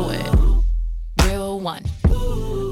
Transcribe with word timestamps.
to 0.00 0.08
it. 0.10 1.26
Real 1.26 1.60
one. 1.60 1.82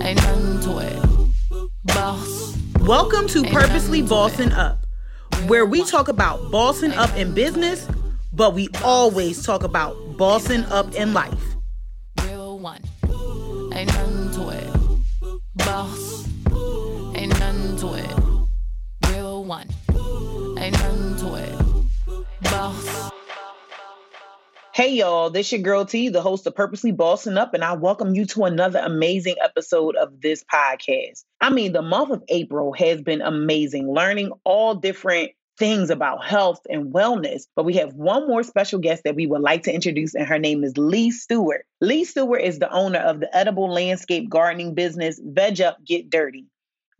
Ain't 0.03 0.17
nothing 0.17 0.61
to 0.61 0.79
it. 0.79 1.71
Boss. 1.85 2.57
Welcome 2.81 3.27
to 3.29 3.45
Ain't 3.45 3.53
Purposely 3.53 4.01
to 4.01 4.09
Bossing 4.09 4.49
it. 4.49 4.55
Up, 4.55 4.87
where 5.47 5.67
we 5.67 5.85
talk 5.85 6.09
about 6.09 6.51
bossing 6.51 6.93
up 6.93 7.15
in 7.17 7.35
business, 7.35 7.87
but 8.33 8.55
we 8.55 8.69
always 8.83 9.45
talk 9.45 9.63
about 9.63 9.95
bossing 10.17 10.65
up 10.67 10.95
in 10.95 11.13
life. 11.13 11.48
Hey 24.79 24.93
y'all, 24.93 25.29
this 25.29 25.47
is 25.47 25.53
your 25.55 25.63
girl 25.63 25.85
T, 25.85 26.09
the 26.09 26.23
host 26.23 26.47
of 26.47 26.55
Purposely 26.55 26.93
Bossing 26.93 27.37
Up, 27.37 27.53
and 27.53 27.65
I 27.65 27.73
welcome 27.73 28.15
you 28.15 28.27
to 28.27 28.45
another 28.45 28.79
amazing 28.79 29.35
episode 29.43 29.97
of 29.97 30.21
this 30.21 30.45
podcast. 30.45 31.25
I 31.41 31.51
mean, 31.51 31.73
the 31.73 31.83
month 31.83 32.13
of 32.13 32.23
April 32.29 32.73
has 32.75 33.03
been 33.03 33.21
amazing, 33.21 33.93
learning 33.93 34.31
all 34.45 34.77
different 34.77 35.33
things 35.59 35.91
about 35.91 36.25
health 36.25 36.61
and 36.71 36.95
wellness. 36.95 37.49
But 37.57 37.65
we 37.65 37.75
have 37.79 37.95
one 37.95 38.29
more 38.29 38.45
special 38.45 38.79
guest 38.79 39.03
that 39.03 39.17
we 39.17 39.27
would 39.27 39.41
like 39.41 39.65
to 39.65 39.75
introduce, 39.75 40.15
and 40.15 40.29
her 40.29 40.39
name 40.39 40.63
is 40.63 40.79
Lee 40.79 41.11
Stewart. 41.11 41.65
Lee 41.81 42.05
Stewart 42.05 42.43
is 42.43 42.61
the 42.61 42.73
owner 42.73 43.01
of 43.01 43.19
the 43.19 43.37
edible 43.37 43.69
landscape 43.69 44.31
gardening 44.31 44.75
business 44.75 45.21
Veg 45.21 45.61
Up 45.61 45.85
Get 45.85 46.09
Dirty. 46.09 46.47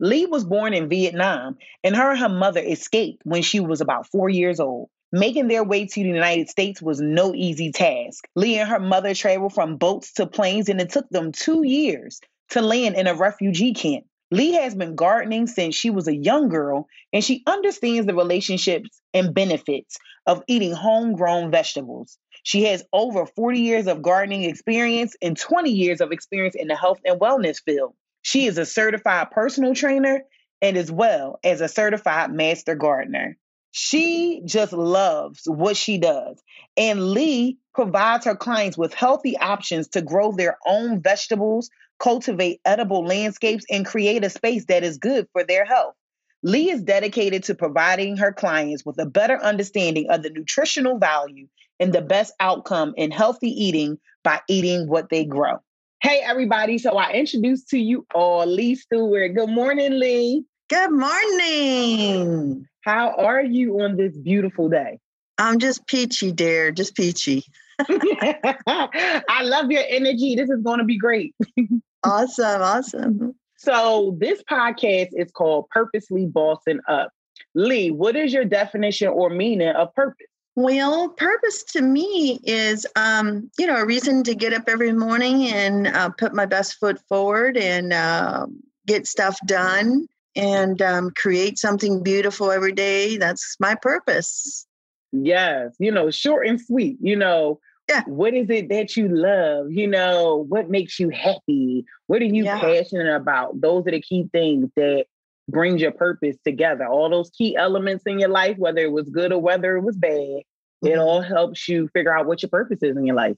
Lee 0.01 0.25
was 0.25 0.43
born 0.43 0.73
in 0.73 0.89
Vietnam, 0.89 1.55
and 1.85 1.95
her 1.95 2.11
and 2.11 2.19
her 2.19 2.27
mother 2.27 2.61
escaped 2.61 3.21
when 3.23 3.41
she 3.41 3.61
was 3.61 3.79
about 3.79 4.07
four 4.07 4.27
years 4.27 4.59
old. 4.59 4.89
Making 5.11 5.47
their 5.47 5.63
way 5.63 5.87
to 5.87 6.03
the 6.03 6.07
United 6.07 6.49
States 6.49 6.81
was 6.81 7.01
no 7.01 7.33
easy 7.33 7.71
task. 7.71 8.27
Lee 8.35 8.59
and 8.59 8.69
her 8.69 8.79
mother 8.79 9.15
traveled 9.15 9.53
from 9.53 9.77
boats 9.77 10.13
to 10.13 10.27
planes, 10.27 10.69
and 10.69 10.79
it 10.79 10.91
took 10.91 11.09
them 11.09 11.31
two 11.31 11.65
years 11.65 12.21
to 12.49 12.61
land 12.61 12.95
in 12.95 13.07
a 13.07 13.15
refugee 13.15 13.73
camp. 13.73 14.05
Lee 14.29 14.51
has 14.51 14.75
been 14.75 14.95
gardening 14.95 15.47
since 15.47 15.73
she 15.73 15.89
was 15.89 16.07
a 16.07 16.15
young 16.15 16.49
girl, 16.49 16.87
and 17.11 17.23
she 17.23 17.41
understands 17.47 18.05
the 18.05 18.13
relationships 18.13 19.01
and 19.11 19.33
benefits 19.33 19.97
of 20.27 20.43
eating 20.47 20.73
homegrown 20.73 21.49
vegetables. 21.49 22.19
She 22.43 22.65
has 22.65 22.85
over 22.93 23.25
40 23.25 23.59
years 23.59 23.87
of 23.87 24.03
gardening 24.03 24.43
experience 24.43 25.15
and 25.23 25.35
20 25.35 25.71
years 25.71 26.01
of 26.01 26.11
experience 26.11 26.53
in 26.53 26.67
the 26.67 26.75
health 26.75 26.99
and 27.03 27.19
wellness 27.19 27.59
field. 27.63 27.95
She 28.21 28.45
is 28.45 28.59
a 28.59 28.65
certified 28.65 29.31
personal 29.31 29.73
trainer 29.73 30.23
and 30.61 30.77
as 30.77 30.91
well 30.91 31.39
as 31.43 31.61
a 31.61 31.67
certified 31.67 32.31
master 32.31 32.75
gardener. 32.75 33.38
She 33.71 34.41
just 34.45 34.73
loves 34.73 35.43
what 35.45 35.77
she 35.77 35.97
does. 35.97 36.41
And 36.75 37.11
Lee 37.11 37.57
provides 37.73 38.25
her 38.25 38.35
clients 38.35 38.77
with 38.77 38.93
healthy 38.93 39.37
options 39.37 39.89
to 39.89 40.01
grow 40.01 40.31
their 40.31 40.57
own 40.65 41.01
vegetables, 41.01 41.69
cultivate 41.99 42.61
edible 42.65 43.05
landscapes, 43.05 43.65
and 43.69 43.85
create 43.85 44.23
a 44.23 44.29
space 44.29 44.65
that 44.65 44.83
is 44.83 44.97
good 44.97 45.27
for 45.33 45.43
their 45.43 45.65
health. 45.65 45.95
Lee 46.41 46.71
is 46.71 46.81
dedicated 46.81 47.43
to 47.43 47.55
providing 47.55 48.17
her 48.17 48.31
clients 48.31 48.85
with 48.85 48.97
a 48.99 49.05
better 49.05 49.37
understanding 49.37 50.09
of 50.09 50.23
the 50.23 50.29
nutritional 50.29 50.97
value 50.97 51.47
and 51.79 51.93
the 51.93 52.01
best 52.01 52.33
outcome 52.39 52.93
in 52.97 53.11
healthy 53.11 53.49
eating 53.49 53.97
by 54.23 54.39
eating 54.47 54.87
what 54.87 55.09
they 55.09 55.25
grow. 55.25 55.57
Hey, 56.01 56.21
everybody. 56.23 56.77
So 56.77 56.97
I 56.97 57.11
introduced 57.11 57.69
to 57.69 57.77
you 57.77 58.05
all 58.15 58.45
Lee 58.45 58.75
Stewart. 58.75 59.35
Good 59.35 59.49
morning, 59.49 59.99
Lee. 59.99 60.45
Good 60.69 60.91
morning. 60.91 62.67
How 62.81 63.15
are 63.15 63.41
you 63.41 63.81
on 63.81 63.97
this 63.97 64.15
beautiful 64.15 64.69
day? 64.69 64.99
I'm 65.39 65.57
just 65.57 65.87
peachy, 65.87 66.31
dear, 66.31 66.69
just 66.71 66.95
peachy. 66.95 67.43
I 67.79 69.41
love 69.41 69.71
your 69.71 69.81
energy. 69.87 70.35
This 70.35 70.51
is 70.51 70.61
going 70.61 70.77
to 70.77 70.85
be 70.85 70.97
great. 70.97 71.35
Awesome, 72.05 72.61
awesome. 72.61 73.35
So, 73.57 74.15
this 74.21 74.41
podcast 74.49 75.09
is 75.11 75.29
called 75.33 75.67
Purposely 75.69 76.27
Bossing 76.27 76.79
Up. 76.87 77.11
Lee, 77.55 77.91
what 77.91 78.15
is 78.15 78.31
your 78.31 78.45
definition 78.45 79.09
or 79.09 79.29
meaning 79.29 79.67
of 79.67 79.93
purpose? 79.95 80.27
Well, 80.55 81.09
purpose 81.09 81.65
to 81.73 81.81
me 81.81 82.39
is, 82.45 82.87
um, 82.95 83.51
you 83.59 83.67
know, 83.67 83.75
a 83.75 83.85
reason 83.85 84.23
to 84.23 84.33
get 84.33 84.53
up 84.53 84.69
every 84.69 84.93
morning 84.93 85.47
and 85.47 85.87
uh, 85.87 86.09
put 86.17 86.33
my 86.33 86.45
best 86.45 86.75
foot 86.75 87.01
forward 87.09 87.57
and 87.57 87.91
uh, 87.91 88.45
get 88.87 89.05
stuff 89.05 89.37
done 89.45 90.07
and 90.35 90.81
um, 90.81 91.11
create 91.15 91.57
something 91.57 92.03
beautiful 92.03 92.51
every 92.51 92.71
day. 92.71 93.17
That's 93.17 93.55
my 93.59 93.75
purpose. 93.75 94.65
Yes, 95.11 95.75
you 95.79 95.91
know, 95.91 96.11
short 96.11 96.47
and 96.47 96.59
sweet. 96.61 96.97
You 97.01 97.15
know, 97.15 97.59
Yeah. 97.89 98.03
what 98.05 98.33
is 98.33 98.49
it 98.49 98.69
that 98.69 98.95
you 98.95 99.07
love? 99.07 99.71
You 99.71 99.87
know, 99.87 100.45
what 100.47 100.69
makes 100.69 100.99
you 100.99 101.09
happy? 101.09 101.85
What 102.07 102.21
are 102.21 102.25
you 102.25 102.43
Yeah. 102.43 102.59
passionate 102.59 103.13
about? 103.15 103.59
Those 103.59 103.87
are 103.87 103.91
the 103.91 104.01
key 104.01 104.29
things 104.31 104.69
that 104.75 105.05
brings 105.49 105.81
your 105.81 105.91
purpose 105.91 106.37
together. 106.45 106.85
All 106.85 107.09
those 107.09 107.31
key 107.31 107.55
elements 107.55 108.03
in 108.05 108.19
your 108.19 108.29
life, 108.29 108.57
whether 108.57 108.81
it 108.81 108.91
was 108.91 109.09
good 109.09 109.31
or 109.31 109.41
whether 109.41 109.75
it 109.75 109.81
was 109.81 109.97
bad, 109.97 110.43
it 110.83 110.95
Mhm. 110.95 111.01
all 111.01 111.21
helps 111.21 111.67
you 111.67 111.89
figure 111.91 112.15
out 112.15 112.27
what 112.27 112.43
your 112.43 112.49
purpose 112.49 112.83
is 112.83 112.95
in 112.95 113.05
your 113.05 113.15
life. 113.15 113.35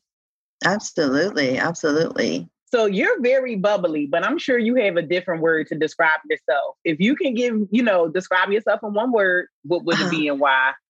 Absolutely, 0.65 1.57
absolutely. 1.57 2.49
So 2.71 2.85
you're 2.85 3.21
very 3.21 3.55
bubbly, 3.55 4.05
but 4.05 4.25
I'm 4.25 4.37
sure 4.37 4.57
you 4.57 4.75
have 4.75 4.95
a 4.95 5.01
different 5.01 5.41
word 5.41 5.67
to 5.67 5.75
describe 5.75 6.21
yourself. 6.29 6.77
If 6.85 7.01
you 7.01 7.17
can 7.17 7.33
give, 7.33 7.55
you 7.69 7.83
know, 7.83 8.07
describe 8.07 8.49
yourself 8.49 8.79
in 8.81 8.93
one 8.93 9.11
word, 9.11 9.47
what 9.63 9.83
would 9.83 9.99
it 9.99 10.09
be 10.09 10.27
and 10.27 10.39
why? 10.39 10.71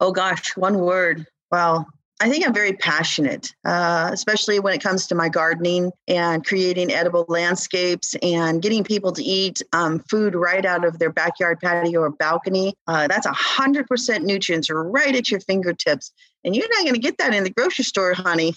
Oh 0.00 0.12
gosh, 0.12 0.56
one 0.56 0.78
word. 0.78 1.26
Well, 1.50 1.88
I 2.20 2.28
think 2.28 2.46
I'm 2.46 2.54
very 2.54 2.72
passionate, 2.72 3.52
uh, 3.64 4.10
especially 4.12 4.60
when 4.60 4.72
it 4.72 4.80
comes 4.80 5.08
to 5.08 5.16
my 5.16 5.28
gardening 5.28 5.90
and 6.06 6.44
creating 6.44 6.92
edible 6.92 7.24
landscapes 7.28 8.14
and 8.22 8.62
getting 8.62 8.84
people 8.84 9.12
to 9.12 9.22
eat 9.22 9.60
um, 9.72 9.98
food 10.08 10.36
right 10.36 10.64
out 10.64 10.84
of 10.84 11.00
their 11.00 11.12
backyard 11.12 11.58
patio 11.60 12.00
or 12.00 12.10
balcony. 12.10 12.74
Uh, 12.86 13.08
that's 13.08 13.26
a 13.26 13.32
hundred 13.32 13.88
percent 13.88 14.24
nutrients 14.24 14.70
right 14.70 15.14
at 15.14 15.32
your 15.32 15.40
fingertips, 15.40 16.12
and 16.44 16.54
you're 16.54 16.68
not 16.68 16.82
going 16.82 16.94
to 16.94 17.00
get 17.00 17.18
that 17.18 17.34
in 17.34 17.42
the 17.42 17.50
grocery 17.50 17.84
store, 17.84 18.14
honey. 18.14 18.54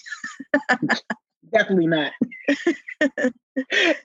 Definitely 1.51 1.87
not. 1.87 2.13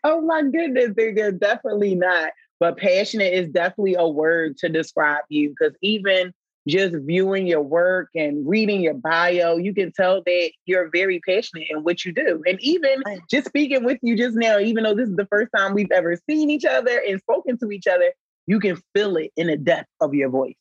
oh 0.05 0.21
my 0.21 0.43
goodness, 0.43 0.93
they're, 0.97 1.15
they're 1.15 1.33
definitely 1.33 1.95
not. 1.95 2.31
But 2.59 2.79
passionate 2.79 3.35
is 3.35 3.49
definitely 3.49 3.97
a 3.99 4.09
word 4.09 4.57
to 4.59 4.69
describe 4.69 5.25
you 5.29 5.51
because 5.51 5.77
even 5.83 6.33
just 6.67 6.97
viewing 6.97 7.47
your 7.47 7.63
work 7.63 8.09
and 8.15 8.47
reading 8.47 8.81
your 8.81 8.95
bio, 8.95 9.57
you 9.57 9.73
can 9.73 9.93
tell 9.93 10.23
that 10.25 10.51
you're 10.65 10.91
very 10.91 11.21
passionate 11.21 11.69
in 11.71 11.85
what 11.85 12.05
you 12.05 12.13
do. 12.13 12.43
And 12.47 12.59
even 12.61 13.03
just 13.31 13.47
speaking 13.47 13.85
with 13.85 13.99
you 14.03 14.17
just 14.17 14.37
now, 14.37 14.59
even 14.59 14.85
though 14.85 14.95
this 14.95 15.09
is 15.09 15.17
the 15.17 15.27
first 15.27 15.51
time 15.57 15.75
we've 15.75 15.93
ever 15.93 16.19
seen 16.29 16.51
each 16.51 16.65
other 16.65 17.01
and 17.07 17.21
spoken 17.21 17.59
to 17.59 17.71
each 17.71 17.87
other, 17.87 18.13
you 18.47 18.59
can 18.59 18.81
feel 18.95 19.17
it 19.17 19.33
in 19.37 19.47
the 19.47 19.57
depth 19.57 19.89
of 20.01 20.15
your 20.15 20.31
voice. 20.31 20.57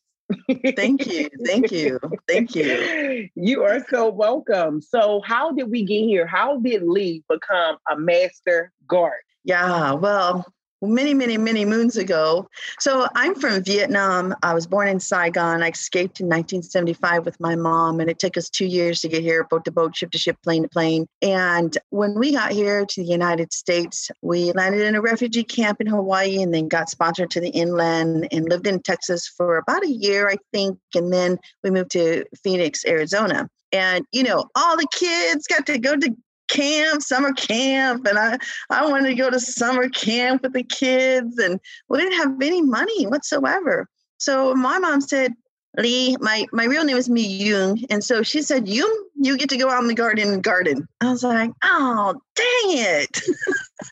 Thank 0.76 1.06
you, 1.06 1.28
thank 1.44 1.70
you, 1.70 2.00
thank 2.28 2.54
you. 2.54 3.28
You 3.34 3.62
are 3.64 3.84
so 3.88 4.10
welcome. 4.10 4.80
So, 4.80 5.20
how 5.24 5.52
did 5.52 5.70
we 5.70 5.84
get 5.84 6.02
here? 6.04 6.26
How 6.26 6.58
did 6.58 6.82
Lee 6.82 7.22
become 7.28 7.76
a 7.90 7.96
master 7.96 8.72
guard? 8.88 9.22
Yeah, 9.44 9.92
well, 9.92 10.44
many, 10.82 11.14
many, 11.14 11.38
many 11.38 11.64
moons 11.64 11.96
ago. 11.96 12.48
So 12.78 13.06
I'm 13.14 13.34
from 13.34 13.62
Vietnam. 13.62 14.34
I 14.42 14.54
was 14.54 14.66
born 14.66 14.88
in 14.88 15.00
Saigon. 15.00 15.62
I 15.62 15.70
escaped 15.70 16.20
in 16.20 16.26
1975 16.26 17.24
with 17.24 17.40
my 17.40 17.56
mom, 17.56 18.00
and 18.00 18.10
it 18.10 18.18
took 18.18 18.36
us 18.36 18.50
two 18.50 18.66
years 18.66 19.00
to 19.00 19.08
get 19.08 19.22
here 19.22 19.44
boat 19.44 19.64
to 19.64 19.72
boat, 19.72 19.96
ship 19.96 20.10
to 20.12 20.18
ship, 20.18 20.36
plane 20.42 20.62
to 20.62 20.68
plane. 20.68 21.06
And 21.22 21.76
when 21.90 22.18
we 22.18 22.32
got 22.32 22.52
here 22.52 22.84
to 22.84 23.02
the 23.02 23.08
United 23.08 23.52
States, 23.52 24.10
we 24.22 24.52
landed 24.52 24.82
in 24.82 24.94
a 24.94 25.00
refugee 25.00 25.44
camp 25.44 25.80
in 25.80 25.86
Hawaii 25.86 26.42
and 26.42 26.52
then 26.52 26.68
got 26.68 26.90
sponsored 26.90 27.30
to 27.30 27.40
the 27.40 27.50
inland 27.50 28.28
and 28.30 28.48
lived 28.48 28.66
in 28.66 28.82
Texas 28.82 29.28
for 29.28 29.56
about 29.56 29.84
a 29.84 29.90
year, 29.90 30.28
I 30.28 30.36
think. 30.52 30.78
And 30.94 31.12
then 31.12 31.38
we 31.62 31.70
moved 31.70 31.92
to 31.92 32.24
Phoenix, 32.42 32.84
Arizona. 32.86 33.48
And, 33.72 34.04
you 34.12 34.22
know, 34.22 34.48
all 34.54 34.76
the 34.76 34.86
kids 34.92 35.46
got 35.46 35.66
to 35.66 35.78
go 35.78 35.96
to 35.96 36.16
camp, 36.48 37.02
summer 37.02 37.32
camp, 37.32 38.06
and 38.06 38.18
I 38.18 38.38
I 38.70 38.86
wanted 38.86 39.08
to 39.08 39.14
go 39.14 39.30
to 39.30 39.40
summer 39.40 39.88
camp 39.88 40.42
with 40.42 40.52
the 40.52 40.62
kids, 40.62 41.38
and 41.38 41.60
we 41.88 41.98
didn't 41.98 42.18
have 42.18 42.40
any 42.40 42.62
money 42.62 43.06
whatsoever. 43.06 43.88
So 44.18 44.54
my 44.54 44.78
mom 44.78 45.00
said, 45.00 45.34
Lee, 45.78 46.16
my, 46.20 46.46
my 46.52 46.64
real 46.64 46.84
name 46.84 46.96
is 46.96 47.08
Mi 47.08 47.22
Young. 47.22 47.82
And 47.90 48.02
so 48.02 48.22
she 48.22 48.42
said, 48.42 48.68
You 48.68 49.10
you 49.14 49.36
get 49.36 49.48
to 49.50 49.56
go 49.56 49.68
out 49.68 49.82
in 49.82 49.88
the 49.88 49.94
garden 49.94 50.40
garden. 50.40 50.88
I 51.00 51.10
was 51.10 51.22
like, 51.22 51.50
Oh, 51.62 52.14
dang 52.34 52.78
it. 52.78 53.20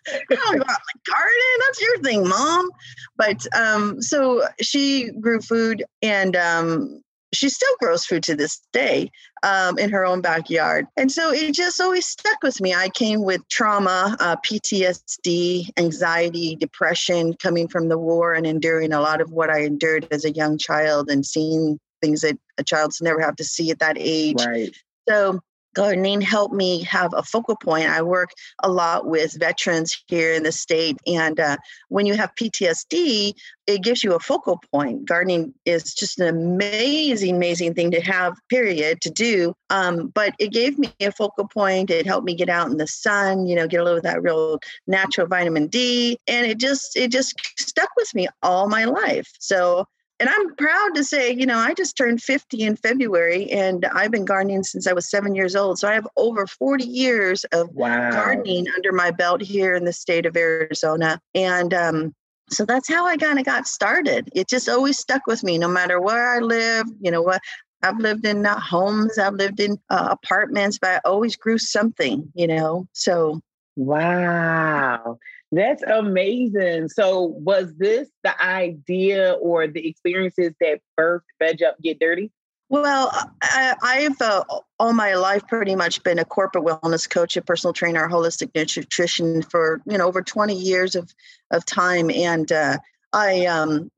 I 0.08 0.20
don't 0.30 0.58
go 0.58 0.64
out 0.66 0.80
in 0.80 0.94
the 0.94 1.10
garden. 1.10 1.60
That's 1.66 1.80
your 1.80 1.98
thing, 1.98 2.28
mom. 2.28 2.70
But 3.16 3.46
um, 3.54 4.00
so 4.00 4.44
she 4.60 5.10
grew 5.20 5.40
food 5.40 5.84
and 6.02 6.36
um, 6.36 7.02
she 7.36 7.48
still 7.48 7.74
grows 7.80 8.04
food 8.04 8.22
to 8.24 8.34
this 8.34 8.60
day 8.72 9.10
um, 9.42 9.78
in 9.78 9.90
her 9.90 10.04
own 10.04 10.20
backyard. 10.20 10.86
And 10.96 11.10
so 11.10 11.32
it 11.32 11.52
just 11.52 11.80
always 11.80 12.06
stuck 12.06 12.42
with 12.42 12.60
me. 12.60 12.74
I 12.74 12.88
came 12.88 13.22
with 13.22 13.46
trauma, 13.48 14.16
uh, 14.20 14.36
PTSD, 14.36 15.68
anxiety, 15.76 16.56
depression 16.56 17.34
coming 17.34 17.68
from 17.68 17.88
the 17.88 17.98
war 17.98 18.34
and 18.34 18.46
enduring 18.46 18.92
a 18.92 19.00
lot 19.00 19.20
of 19.20 19.30
what 19.30 19.50
I 19.50 19.62
endured 19.62 20.08
as 20.10 20.24
a 20.24 20.32
young 20.32 20.58
child 20.58 21.10
and 21.10 21.24
seeing 21.24 21.78
things 22.02 22.20
that 22.22 22.38
a 22.58 22.64
child's 22.64 23.00
never 23.00 23.20
have 23.20 23.36
to 23.36 23.44
see 23.44 23.70
at 23.70 23.78
that 23.78 23.96
age. 23.98 24.44
Right. 24.44 24.74
So 25.08 25.40
gardening 25.74 26.20
helped 26.20 26.54
me 26.54 26.82
have 26.84 27.12
a 27.14 27.22
focal 27.22 27.56
point. 27.56 27.88
I 27.88 28.02
work 28.02 28.30
a 28.62 28.70
lot 28.70 29.06
with 29.06 29.38
veterans 29.38 30.02
here 30.06 30.32
in 30.32 30.42
the 30.42 30.52
state. 30.52 30.96
And 31.06 31.38
uh, 31.38 31.56
when 31.88 32.06
you 32.06 32.14
have 32.14 32.34
PTSD, 32.40 33.34
it 33.66 33.82
gives 33.82 34.04
you 34.04 34.14
a 34.14 34.20
focal 34.20 34.60
point. 34.72 35.06
Gardening 35.06 35.54
is 35.64 35.94
just 35.94 36.20
an 36.20 36.28
amazing, 36.28 37.36
amazing 37.36 37.74
thing 37.74 37.90
to 37.92 38.00
have, 38.00 38.34
period, 38.48 39.00
to 39.02 39.10
do. 39.10 39.54
Um, 39.70 40.08
but 40.08 40.34
it 40.38 40.52
gave 40.52 40.78
me 40.78 40.92
a 41.00 41.10
focal 41.12 41.48
point. 41.48 41.90
It 41.90 42.06
helped 42.06 42.26
me 42.26 42.34
get 42.34 42.48
out 42.48 42.70
in 42.70 42.76
the 42.76 42.86
sun, 42.86 43.46
you 43.46 43.56
know, 43.56 43.66
get 43.66 43.80
a 43.80 43.84
little 43.84 43.98
of 43.98 44.04
that 44.04 44.22
real 44.22 44.58
natural 44.86 45.26
vitamin 45.26 45.66
D. 45.68 46.18
And 46.26 46.46
it 46.46 46.58
just, 46.58 46.96
it 46.96 47.10
just 47.10 47.34
stuck 47.58 47.88
with 47.96 48.14
me 48.14 48.28
all 48.42 48.68
my 48.68 48.84
life. 48.84 49.30
So 49.38 49.86
and 50.20 50.28
I'm 50.28 50.54
proud 50.54 50.94
to 50.94 51.04
say, 51.04 51.32
you 51.32 51.44
know, 51.44 51.58
I 51.58 51.74
just 51.74 51.96
turned 51.96 52.22
50 52.22 52.62
in 52.62 52.76
February 52.76 53.50
and 53.50 53.84
I've 53.86 54.12
been 54.12 54.24
gardening 54.24 54.62
since 54.62 54.86
I 54.86 54.92
was 54.92 55.10
seven 55.10 55.34
years 55.34 55.56
old. 55.56 55.78
So 55.78 55.88
I 55.88 55.94
have 55.94 56.06
over 56.16 56.46
40 56.46 56.84
years 56.84 57.44
of 57.52 57.68
wow. 57.70 58.10
gardening 58.12 58.66
under 58.76 58.92
my 58.92 59.10
belt 59.10 59.40
here 59.40 59.74
in 59.74 59.84
the 59.84 59.92
state 59.92 60.24
of 60.24 60.36
Arizona. 60.36 61.20
And 61.34 61.74
um, 61.74 62.14
so 62.48 62.64
that's 62.64 62.88
how 62.88 63.06
I 63.06 63.16
kind 63.16 63.38
of 63.38 63.44
got 63.44 63.66
started. 63.66 64.28
It 64.34 64.48
just 64.48 64.68
always 64.68 64.98
stuck 64.98 65.26
with 65.26 65.42
me, 65.42 65.58
no 65.58 65.68
matter 65.68 66.00
where 66.00 66.36
I 66.36 66.38
live, 66.38 66.86
you 67.00 67.10
know, 67.10 67.22
what 67.22 67.40
I've 67.82 67.98
lived 67.98 68.24
in 68.24 68.46
uh, 68.46 68.58
homes, 68.58 69.18
I've 69.18 69.34
lived 69.34 69.60
in 69.60 69.78
uh, 69.90 70.08
apartments, 70.10 70.78
but 70.78 70.90
I 70.90 71.00
always 71.04 71.36
grew 71.36 71.58
something, 71.58 72.30
you 72.34 72.46
know. 72.46 72.86
So 72.92 73.40
Wow. 73.76 75.18
That's 75.54 75.82
amazing. 75.82 76.88
So, 76.88 77.22
was 77.22 77.74
this 77.76 78.08
the 78.22 78.42
idea 78.42 79.32
or 79.34 79.66
the 79.66 79.86
experiences 79.88 80.52
that 80.60 80.80
birthed 80.98 81.22
Veg 81.38 81.62
Up 81.62 81.76
Get 81.82 82.00
Dirty? 82.00 82.30
Well, 82.70 83.10
I, 83.42 84.08
have 84.08 84.20
uh, 84.20 84.42
all 84.80 84.94
my 84.94 85.14
life 85.14 85.46
pretty 85.46 85.76
much 85.76 86.02
been 86.02 86.18
a 86.18 86.24
corporate 86.24 86.64
wellness 86.64 87.08
coach, 87.08 87.36
a 87.36 87.42
personal 87.42 87.72
trainer, 87.72 88.04
a 88.04 88.10
holistic 88.10 88.50
nutrition 88.54 89.42
for 89.42 89.80
you 89.86 89.98
know 89.98 90.06
over 90.06 90.22
20 90.22 90.54
years 90.54 90.96
of 90.96 91.14
of 91.50 91.64
time, 91.64 92.10
and 92.10 92.50
uh, 92.50 92.78
I 93.14 93.46
um, 93.46 93.90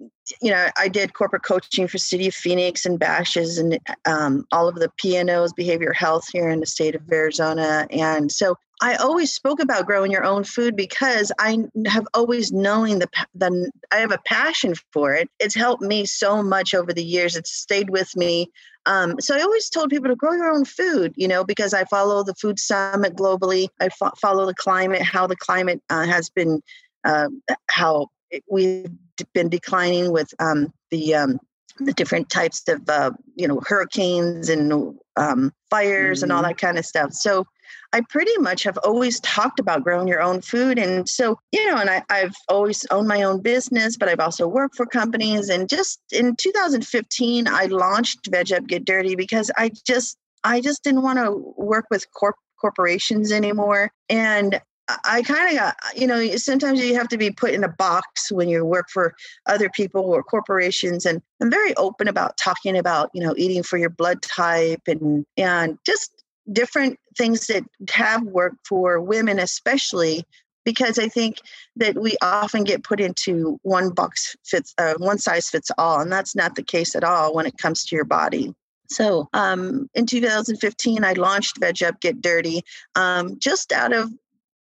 you 0.42 0.50
know 0.50 0.68
I 0.76 0.88
did 0.88 1.14
corporate 1.14 1.42
coaching 1.42 1.88
for 1.88 1.98
City 1.98 2.28
of 2.28 2.34
Phoenix 2.34 2.84
and 2.84 3.00
Bashas' 3.00 3.58
and 3.58 3.78
um, 4.04 4.46
all 4.52 4.68
of 4.68 4.76
the 4.76 4.90
PNOs, 5.02 5.56
behavior 5.56 5.92
health 5.92 6.28
here 6.32 6.48
in 6.48 6.60
the 6.60 6.66
state 6.66 6.94
of 6.94 7.02
Arizona, 7.10 7.86
and 7.90 8.30
so 8.30 8.56
I 8.82 8.96
always 8.96 9.32
spoke 9.32 9.58
about 9.60 9.86
growing 9.86 10.12
your 10.12 10.24
own 10.24 10.44
food 10.44 10.76
because 10.76 11.32
I 11.38 11.58
have 11.86 12.06
always 12.12 12.52
knowing 12.52 12.98
the, 12.98 13.08
the 13.34 13.70
I 13.90 13.96
have 13.96 14.12
a 14.12 14.20
passion 14.26 14.74
for 14.92 15.14
it. 15.14 15.30
It's 15.38 15.54
helped 15.54 15.82
me 15.82 16.04
so 16.04 16.42
much 16.42 16.74
over 16.74 16.92
the 16.92 17.04
years. 17.04 17.36
It's 17.36 17.50
stayed 17.50 17.88
with 17.88 18.14
me. 18.16 18.50
Um, 18.84 19.18
so 19.18 19.34
I 19.34 19.40
always 19.40 19.70
told 19.70 19.90
people 19.90 20.08
to 20.08 20.14
grow 20.14 20.32
your 20.32 20.50
own 20.50 20.66
food, 20.66 21.14
you 21.16 21.26
know, 21.26 21.42
because 21.42 21.72
I 21.72 21.84
follow 21.84 22.22
the 22.22 22.34
Food 22.34 22.58
Summit 22.58 23.16
globally. 23.16 23.68
I 23.80 23.88
fo- 23.88 24.12
follow 24.20 24.44
the 24.46 24.54
climate, 24.54 25.02
how 25.02 25.26
the 25.26 25.36
climate 25.36 25.82
uh, 25.88 26.04
has 26.04 26.28
been, 26.28 26.62
uh, 27.04 27.28
how 27.70 28.08
we've 28.50 28.86
been 29.34 29.48
declining 29.48 30.12
with 30.12 30.32
um, 30.38 30.72
the 30.90 31.14
um, 31.14 31.38
the 31.78 31.92
different 31.92 32.30
types 32.30 32.66
of 32.68 32.88
uh, 32.88 33.10
you 33.34 33.46
know 33.48 33.60
hurricanes 33.66 34.48
and 34.48 34.72
um, 35.16 35.52
fires 35.70 36.18
mm-hmm. 36.18 36.24
and 36.24 36.32
all 36.32 36.42
mm-hmm. 36.42 36.48
that 36.48 36.58
kind 36.58 36.78
of 36.78 36.86
stuff. 36.86 37.12
So 37.12 37.46
I 37.92 38.00
pretty 38.08 38.36
much 38.38 38.62
have 38.64 38.78
always 38.78 39.20
talked 39.20 39.60
about 39.60 39.82
growing 39.82 40.08
your 40.08 40.22
own 40.22 40.40
food. 40.40 40.78
And 40.78 41.08
so, 41.08 41.38
you 41.52 41.66
know, 41.70 41.76
and 41.76 41.90
I, 41.90 42.02
I've 42.10 42.34
always 42.48 42.84
owned 42.90 43.08
my 43.08 43.22
own 43.22 43.40
business, 43.40 43.96
but 43.96 44.08
I've 44.08 44.20
also 44.20 44.46
worked 44.46 44.76
for 44.76 44.86
companies. 44.86 45.48
And 45.48 45.68
just 45.68 46.00
in 46.12 46.36
2015, 46.36 47.48
I 47.48 47.66
launched 47.66 48.28
Veg 48.30 48.52
Up 48.52 48.66
Get 48.66 48.84
Dirty 48.84 49.14
because 49.14 49.50
I 49.56 49.70
just, 49.86 50.16
I 50.44 50.60
just 50.60 50.82
didn't 50.84 51.02
want 51.02 51.18
to 51.18 51.54
work 51.56 51.86
with 51.90 52.06
corp- 52.12 52.36
corporations 52.60 53.32
anymore. 53.32 53.90
And 54.08 54.60
I 54.88 55.22
kind 55.22 55.50
of 55.50 55.58
got, 55.58 55.76
you 55.96 56.06
know, 56.06 56.24
sometimes 56.36 56.80
you 56.80 56.94
have 56.94 57.08
to 57.08 57.18
be 57.18 57.30
put 57.30 57.52
in 57.52 57.64
a 57.64 57.68
box 57.68 58.30
when 58.30 58.48
you 58.48 58.64
work 58.64 58.88
for 58.88 59.14
other 59.46 59.68
people 59.68 60.02
or 60.02 60.22
corporations. 60.22 61.04
And 61.04 61.20
I'm 61.40 61.50
very 61.50 61.74
open 61.76 62.06
about 62.06 62.36
talking 62.36 62.76
about, 62.76 63.10
you 63.12 63.22
know, 63.22 63.34
eating 63.36 63.64
for 63.64 63.78
your 63.78 63.90
blood 63.90 64.22
type 64.22 64.82
and 64.86 65.26
and 65.36 65.78
just 65.84 66.22
different 66.52 66.98
things 67.16 67.48
that 67.48 67.64
have 67.90 68.22
worked 68.22 68.66
for 68.66 69.00
women, 69.00 69.40
especially 69.40 70.24
because 70.64 70.98
I 70.98 71.08
think 71.08 71.40
that 71.76 71.96
we 71.96 72.16
often 72.22 72.64
get 72.64 72.84
put 72.84 73.00
into 73.00 73.58
one 73.62 73.90
box 73.90 74.36
fits, 74.44 74.74
uh, 74.78 74.94
one 74.98 75.18
size 75.18 75.48
fits 75.48 75.70
all, 75.78 76.00
and 76.00 76.10
that's 76.12 76.34
not 76.34 76.56
the 76.56 76.62
case 76.62 76.94
at 76.94 77.04
all 77.04 77.34
when 77.34 77.46
it 77.46 77.56
comes 77.58 77.84
to 77.86 77.96
your 77.96 78.04
body. 78.04 78.52
So 78.88 79.28
um, 79.32 79.88
in 79.94 80.06
2015, 80.06 81.04
I 81.04 81.12
launched 81.14 81.58
Veg 81.58 81.82
Up 81.82 82.00
Get 82.00 82.20
Dirty 82.20 82.62
um, 82.94 83.38
just 83.38 83.72
out 83.72 83.92
of, 83.92 84.10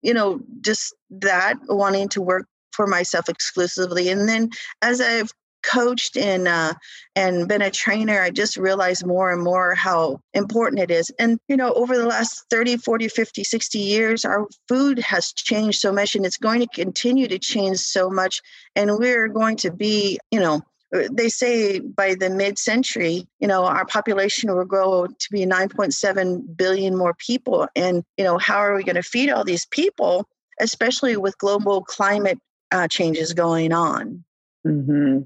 you 0.03 0.15
know, 0.15 0.41
just 0.61 0.95
that 1.11 1.57
wanting 1.69 2.09
to 2.11 2.23
work 2.23 2.47
for 2.73 2.87
myself 2.87 3.29
exclusively. 3.29 4.09
And 4.09 4.29
then 4.29 4.51
as 4.83 5.01
I've 5.01 5.33
coached 5.63 6.17
and 6.17 6.49
uh, 6.49 6.75
and 7.17 7.49
been 7.49 7.63
a 7.63 7.71
trainer 7.71 8.21
i 8.23 8.31
just 8.31 8.57
realized 8.57 9.05
more 9.05 9.33
and 9.33 9.43
more 9.43 9.75
how 9.75 10.21
important 10.35 10.81
it 10.81 10.91
is 10.91 11.11
and 11.19 11.39
you 11.49 11.57
know 11.57 11.73
over 11.75 11.97
the 11.97 12.07
last 12.07 12.45
30 12.51 12.77
40 12.77 13.09
50 13.09 13.45
60 13.45 13.79
years 13.79 14.25
our 14.25 14.47
food 14.69 14.99
has 14.99 15.33
changed 15.33 15.81
so 15.81 15.93
much 15.93 16.15
and 16.15 16.25
it's 16.25 16.37
going 16.37 16.61
to 16.61 16.69
continue 16.69 17.27
to 17.29 17.39
change 17.39 17.79
so 17.79 18.09
much 18.09 18.41
and 18.77 18.97
we're 18.99 19.29
going 19.29 19.57
to 19.57 19.71
be 19.71 20.19
you 20.31 20.41
know 20.41 20.63
they 20.91 21.29
say 21.29 21.81
by 21.81 22.15
the 22.15 22.31
mid-century 22.31 23.27
you 23.41 23.49
know 23.49 23.65
our 23.65 23.85
population 23.87 24.55
will 24.55 24.65
grow 24.65 25.07
to 25.07 25.29
be 25.31 25.45
9.7 25.45 26.57
billion 26.57 26.97
more 26.97 27.15
people 27.15 27.69
and 27.77 28.05
you 28.17 28.25
know 28.25 28.39
how 28.39 28.57
are 28.57 28.75
we 28.75 28.83
going 28.83 28.97
to 28.97 29.03
feed 29.03 29.31
all 29.31 29.45
these 29.45 29.67
people 29.67 30.27
especially 30.61 31.17
with 31.17 31.37
global 31.39 31.83
climate 31.83 32.39
uh, 32.73 32.89
changes 32.89 33.33
going 33.33 33.73
on 33.73 34.25
mm-hmm. 34.67 35.21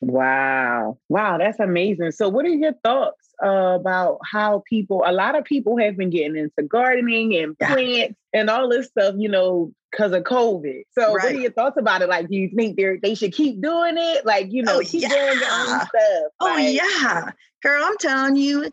Wow. 0.00 0.98
Wow, 1.08 1.38
that's 1.38 1.60
amazing. 1.60 2.12
So, 2.12 2.28
what 2.28 2.44
are 2.44 2.50
your 2.50 2.74
thoughts 2.84 3.30
uh, 3.44 3.78
about 3.80 4.18
how 4.30 4.62
people, 4.68 5.02
a 5.06 5.12
lot 5.12 5.36
of 5.36 5.44
people 5.44 5.78
have 5.78 5.96
been 5.96 6.10
getting 6.10 6.36
into 6.36 6.62
gardening 6.62 7.34
and 7.36 7.58
plants 7.58 8.18
and 8.32 8.50
all 8.50 8.68
this 8.68 8.88
stuff, 8.88 9.14
you 9.16 9.28
know, 9.28 9.72
because 9.96 10.12
of 10.12 10.22
COVID. 10.24 10.82
So, 10.92 11.14
right. 11.14 11.24
what 11.24 11.24
are 11.24 11.40
your 11.40 11.52
thoughts 11.52 11.76
about 11.78 12.02
it? 12.02 12.08
Like, 12.08 12.28
do 12.28 12.36
you 12.36 12.50
think 12.54 12.76
they 12.76 12.96
they 13.02 13.14
should 13.14 13.32
keep 13.32 13.60
doing 13.60 13.94
it? 13.96 14.26
Like, 14.26 14.52
you 14.52 14.62
know, 14.62 14.78
oh, 14.78 14.80
keep 14.80 15.02
yeah. 15.02 15.08
doing 15.08 15.40
their 15.40 15.52
own 15.52 15.66
stuff? 15.80 16.32
Oh, 16.40 16.46
like, 16.46 16.74
yeah. 16.74 17.30
Girl, 17.62 17.82
I'm 17.84 17.98
telling 17.98 18.36
you, 18.36 18.70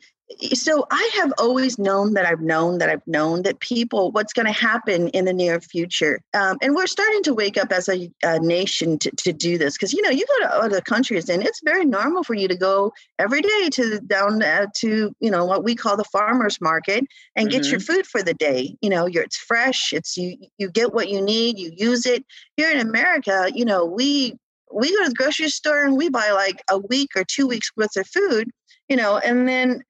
so 0.53 0.85
I 0.91 1.09
have 1.15 1.33
always 1.37 1.77
known 1.77 2.13
that 2.13 2.25
I've 2.25 2.41
known 2.41 2.77
that 2.79 2.89
I've 2.89 3.05
known 3.07 3.43
that 3.43 3.59
people, 3.59 4.11
what's 4.11 4.33
going 4.33 4.45
to 4.45 4.51
happen 4.51 5.09
in 5.09 5.25
the 5.25 5.33
near 5.33 5.59
future. 5.59 6.21
Um, 6.33 6.57
and 6.61 6.75
we're 6.75 6.87
starting 6.87 7.23
to 7.23 7.33
wake 7.33 7.57
up 7.57 7.71
as 7.71 7.89
a, 7.89 8.11
a 8.23 8.39
nation 8.39 8.97
to, 8.99 9.11
to 9.11 9.33
do 9.33 9.57
this 9.57 9.75
because, 9.75 9.93
you 9.93 10.01
know, 10.01 10.09
you 10.09 10.25
go 10.25 10.47
to 10.47 10.55
other 10.55 10.81
countries 10.81 11.29
and 11.29 11.43
it's 11.43 11.61
very 11.63 11.85
normal 11.85 12.23
for 12.23 12.33
you 12.33 12.47
to 12.47 12.55
go 12.55 12.93
every 13.19 13.41
day 13.41 13.69
to 13.73 13.99
down 14.01 14.41
uh, 14.41 14.67
to, 14.77 15.13
you 15.19 15.31
know, 15.31 15.45
what 15.45 15.63
we 15.63 15.75
call 15.75 15.97
the 15.97 16.03
farmer's 16.05 16.59
market 16.61 17.05
and 17.35 17.49
mm-hmm. 17.49 17.61
get 17.61 17.69
your 17.69 17.79
mm-hmm. 17.79 17.93
food 17.93 18.07
for 18.07 18.21
the 18.21 18.33
day. 18.33 18.75
You 18.81 18.89
know, 18.89 19.07
it's 19.07 19.37
fresh. 19.37 19.93
It's 19.93 20.17
you, 20.17 20.37
you 20.57 20.69
get 20.69 20.93
what 20.93 21.09
you 21.09 21.21
need, 21.21 21.59
you 21.59 21.71
use 21.75 22.05
it. 22.05 22.25
Here 22.57 22.71
in 22.71 22.79
America, 22.79 23.49
you 23.53 23.65
know, 23.65 23.85
we, 23.85 24.37
we 24.73 24.91
go 24.91 25.03
to 25.03 25.09
the 25.09 25.15
grocery 25.15 25.49
store 25.49 25.83
and 25.83 25.97
we 25.97 26.09
buy 26.09 26.31
like 26.31 26.63
a 26.69 26.79
week 26.79 27.11
or 27.15 27.23
two 27.23 27.47
weeks 27.47 27.69
worth 27.77 27.95
of 27.95 28.07
food 28.07 28.49
you 28.89 28.95
know, 28.95 29.17
and 29.17 29.47
then 29.47 29.81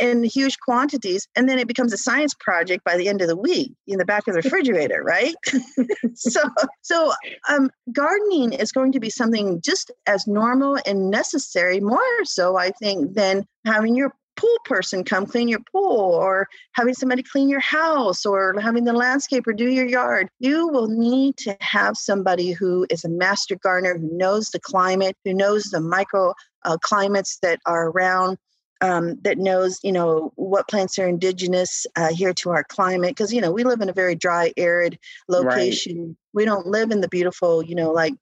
in 0.00 0.24
huge 0.24 0.58
quantities, 0.60 1.26
and 1.34 1.48
then 1.48 1.58
it 1.58 1.68
becomes 1.68 1.92
a 1.92 1.98
science 1.98 2.34
project 2.38 2.84
by 2.84 2.96
the 2.96 3.08
end 3.08 3.22
of 3.22 3.28
the 3.28 3.36
week 3.36 3.72
in 3.86 3.98
the 3.98 4.04
back 4.04 4.28
of 4.28 4.34
the 4.34 4.42
refrigerator, 4.42 5.02
right? 5.02 5.34
so, 6.14 6.40
so 6.82 7.12
um, 7.48 7.70
gardening 7.92 8.52
is 8.52 8.72
going 8.72 8.92
to 8.92 9.00
be 9.00 9.10
something 9.10 9.60
just 9.62 9.90
as 10.06 10.26
normal 10.26 10.78
and 10.86 11.10
necessary, 11.10 11.80
more 11.80 12.00
so, 12.24 12.56
I 12.56 12.70
think, 12.70 13.14
than 13.14 13.46
having 13.64 13.94
your 13.94 14.14
pool 14.36 14.56
person 14.64 15.04
come 15.04 15.26
clean 15.26 15.48
your 15.48 15.60
pool 15.72 16.14
or 16.14 16.48
having 16.72 16.94
somebody 16.94 17.22
clean 17.22 17.48
your 17.48 17.60
house 17.60 18.24
or 18.26 18.58
having 18.60 18.84
the 18.84 18.92
landscaper 18.92 19.56
do 19.56 19.70
your 19.70 19.86
yard. 19.86 20.28
You 20.40 20.68
will 20.68 20.88
need 20.88 21.36
to 21.38 21.56
have 21.60 21.96
somebody 21.96 22.52
who 22.52 22.86
is 22.90 23.04
a 23.04 23.08
master 23.08 23.56
gardener 23.56 23.98
who 23.98 24.16
knows 24.16 24.50
the 24.50 24.60
climate, 24.60 25.16
who 25.24 25.34
knows 25.34 25.64
the 25.64 25.80
micro 25.80 26.34
uh, 26.64 26.78
climates 26.78 27.38
that 27.42 27.60
are 27.66 27.88
around 27.90 28.38
um, 28.80 29.18
that 29.22 29.38
knows 29.38 29.78
you 29.82 29.92
know 29.92 30.32
what 30.36 30.68
plants 30.68 30.98
are 30.98 31.06
indigenous 31.06 31.86
uh, 31.96 32.12
here 32.12 32.34
to 32.34 32.50
our 32.50 32.64
climate 32.64 33.10
because 33.10 33.32
you 33.32 33.40
know 33.40 33.52
we 33.52 33.64
live 33.64 33.80
in 33.80 33.88
a 33.88 33.94
very 33.94 34.14
dry 34.14 34.52
arid 34.56 34.98
location 35.28 36.08
right. 36.08 36.16
we 36.34 36.44
don't 36.44 36.66
live 36.66 36.90
in 36.90 37.00
the 37.00 37.08
beautiful 37.08 37.62
you 37.62 37.74
know 37.74 37.92
like 37.92 38.14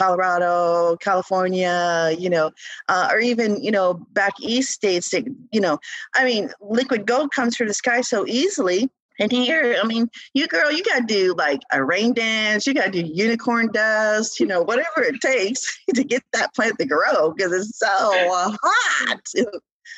colorado 0.00 0.96
california 0.96 2.14
you 2.18 2.30
know 2.30 2.50
uh, 2.88 3.08
or 3.12 3.18
even 3.18 3.62
you 3.62 3.70
know 3.70 3.94
back 4.12 4.32
east 4.40 4.70
states 4.70 5.10
that 5.10 5.24
you 5.52 5.60
know 5.60 5.78
i 6.14 6.24
mean 6.24 6.50
liquid 6.60 7.06
gold 7.06 7.30
comes 7.32 7.56
from 7.56 7.68
the 7.68 7.74
sky 7.74 8.00
so 8.00 8.26
easily 8.26 8.88
and 9.20 9.30
here, 9.30 9.76
I 9.80 9.86
mean, 9.86 10.08
you 10.32 10.48
girl, 10.48 10.72
you 10.72 10.82
got 10.82 11.00
to 11.00 11.04
do 11.06 11.34
like 11.36 11.60
a 11.70 11.84
rain 11.84 12.14
dance, 12.14 12.66
you 12.66 12.72
got 12.72 12.86
to 12.86 13.02
do 13.02 13.06
unicorn 13.06 13.68
dust, 13.70 14.40
you 14.40 14.46
know, 14.46 14.62
whatever 14.62 15.02
it 15.02 15.20
takes 15.20 15.78
to 15.94 16.02
get 16.02 16.22
that 16.32 16.54
plant 16.54 16.78
to 16.78 16.86
grow 16.86 17.32
because 17.32 17.52
it's 17.52 17.78
so 17.78 17.86
hot. 17.90 19.20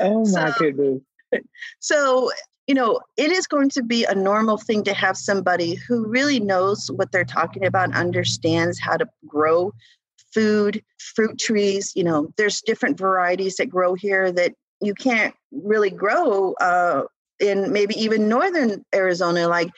Oh 0.01 0.25
my 0.33 0.51
so, 0.51 0.59
goodness. 0.59 1.01
So 1.79 2.31
you 2.67 2.75
know, 2.75 3.01
it 3.17 3.31
is 3.33 3.47
going 3.47 3.71
to 3.71 3.83
be 3.83 4.05
a 4.05 4.15
normal 4.15 4.57
thing 4.57 4.85
to 4.85 4.95
have 4.95 5.17
somebody 5.17 5.75
who 5.75 6.07
really 6.07 6.39
knows 6.39 6.91
what 6.91 7.11
they're 7.11 7.25
talking 7.25 7.65
about 7.65 7.89
and 7.89 7.95
understands 7.95 8.79
how 8.79 8.97
to 8.97 9.07
grow 9.27 9.73
food, 10.33 10.83
fruit 10.99 11.39
trees. 11.39 11.93
You 11.95 12.05
know, 12.05 12.29
there's 12.37 12.63
different 12.63 12.99
varieties 12.99 13.57
that 13.57 13.67
grow 13.67 13.95
here 13.95 14.31
that 14.33 14.53
you 14.81 14.95
can't 14.95 15.35
really 15.51 15.91
grow 15.91 16.55
uh, 16.55 17.03
in 17.41 17.73
maybe 17.73 17.95
even 18.01 18.29
northern 18.29 18.85
Arizona, 18.95 19.49
like 19.49 19.71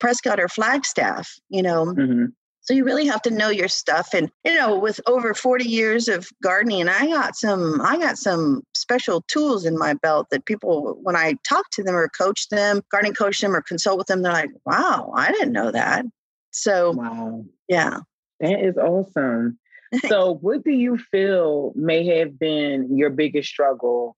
Prescott 0.00 0.40
or 0.40 0.48
Flagstaff, 0.48 1.30
you 1.48 1.62
know. 1.62 1.86
Mm-hmm. 1.86 2.26
So 2.66 2.74
you 2.74 2.84
really 2.84 3.06
have 3.06 3.22
to 3.22 3.30
know 3.30 3.48
your 3.48 3.68
stuff. 3.68 4.12
And 4.12 4.30
you 4.44 4.54
know, 4.54 4.76
with 4.76 5.00
over 5.06 5.34
40 5.34 5.64
years 5.64 6.08
of 6.08 6.28
gardening, 6.42 6.88
I 6.88 7.06
got 7.06 7.36
some 7.36 7.80
I 7.80 7.96
got 7.96 8.18
some 8.18 8.62
special 8.74 9.22
tools 9.28 9.64
in 9.64 9.78
my 9.78 9.94
belt 9.94 10.26
that 10.30 10.46
people 10.46 10.98
when 11.02 11.14
I 11.14 11.36
talk 11.48 11.70
to 11.72 11.82
them 11.84 11.94
or 11.94 12.08
coach 12.08 12.48
them, 12.48 12.82
gardening 12.90 13.14
coach 13.14 13.40
them 13.40 13.54
or 13.54 13.62
consult 13.62 13.98
with 13.98 14.08
them, 14.08 14.22
they're 14.22 14.32
like, 14.32 14.50
wow, 14.64 15.12
I 15.14 15.30
didn't 15.30 15.52
know 15.52 15.70
that. 15.70 16.04
So 16.50 16.90
wow. 16.92 17.44
yeah. 17.68 18.00
That 18.40 18.60
is 18.60 18.76
awesome. 18.76 19.58
so 20.08 20.34
what 20.34 20.64
do 20.64 20.72
you 20.72 20.98
feel 20.98 21.72
may 21.76 22.18
have 22.18 22.36
been 22.36 22.96
your 22.96 23.10
biggest 23.10 23.48
struggle 23.48 24.16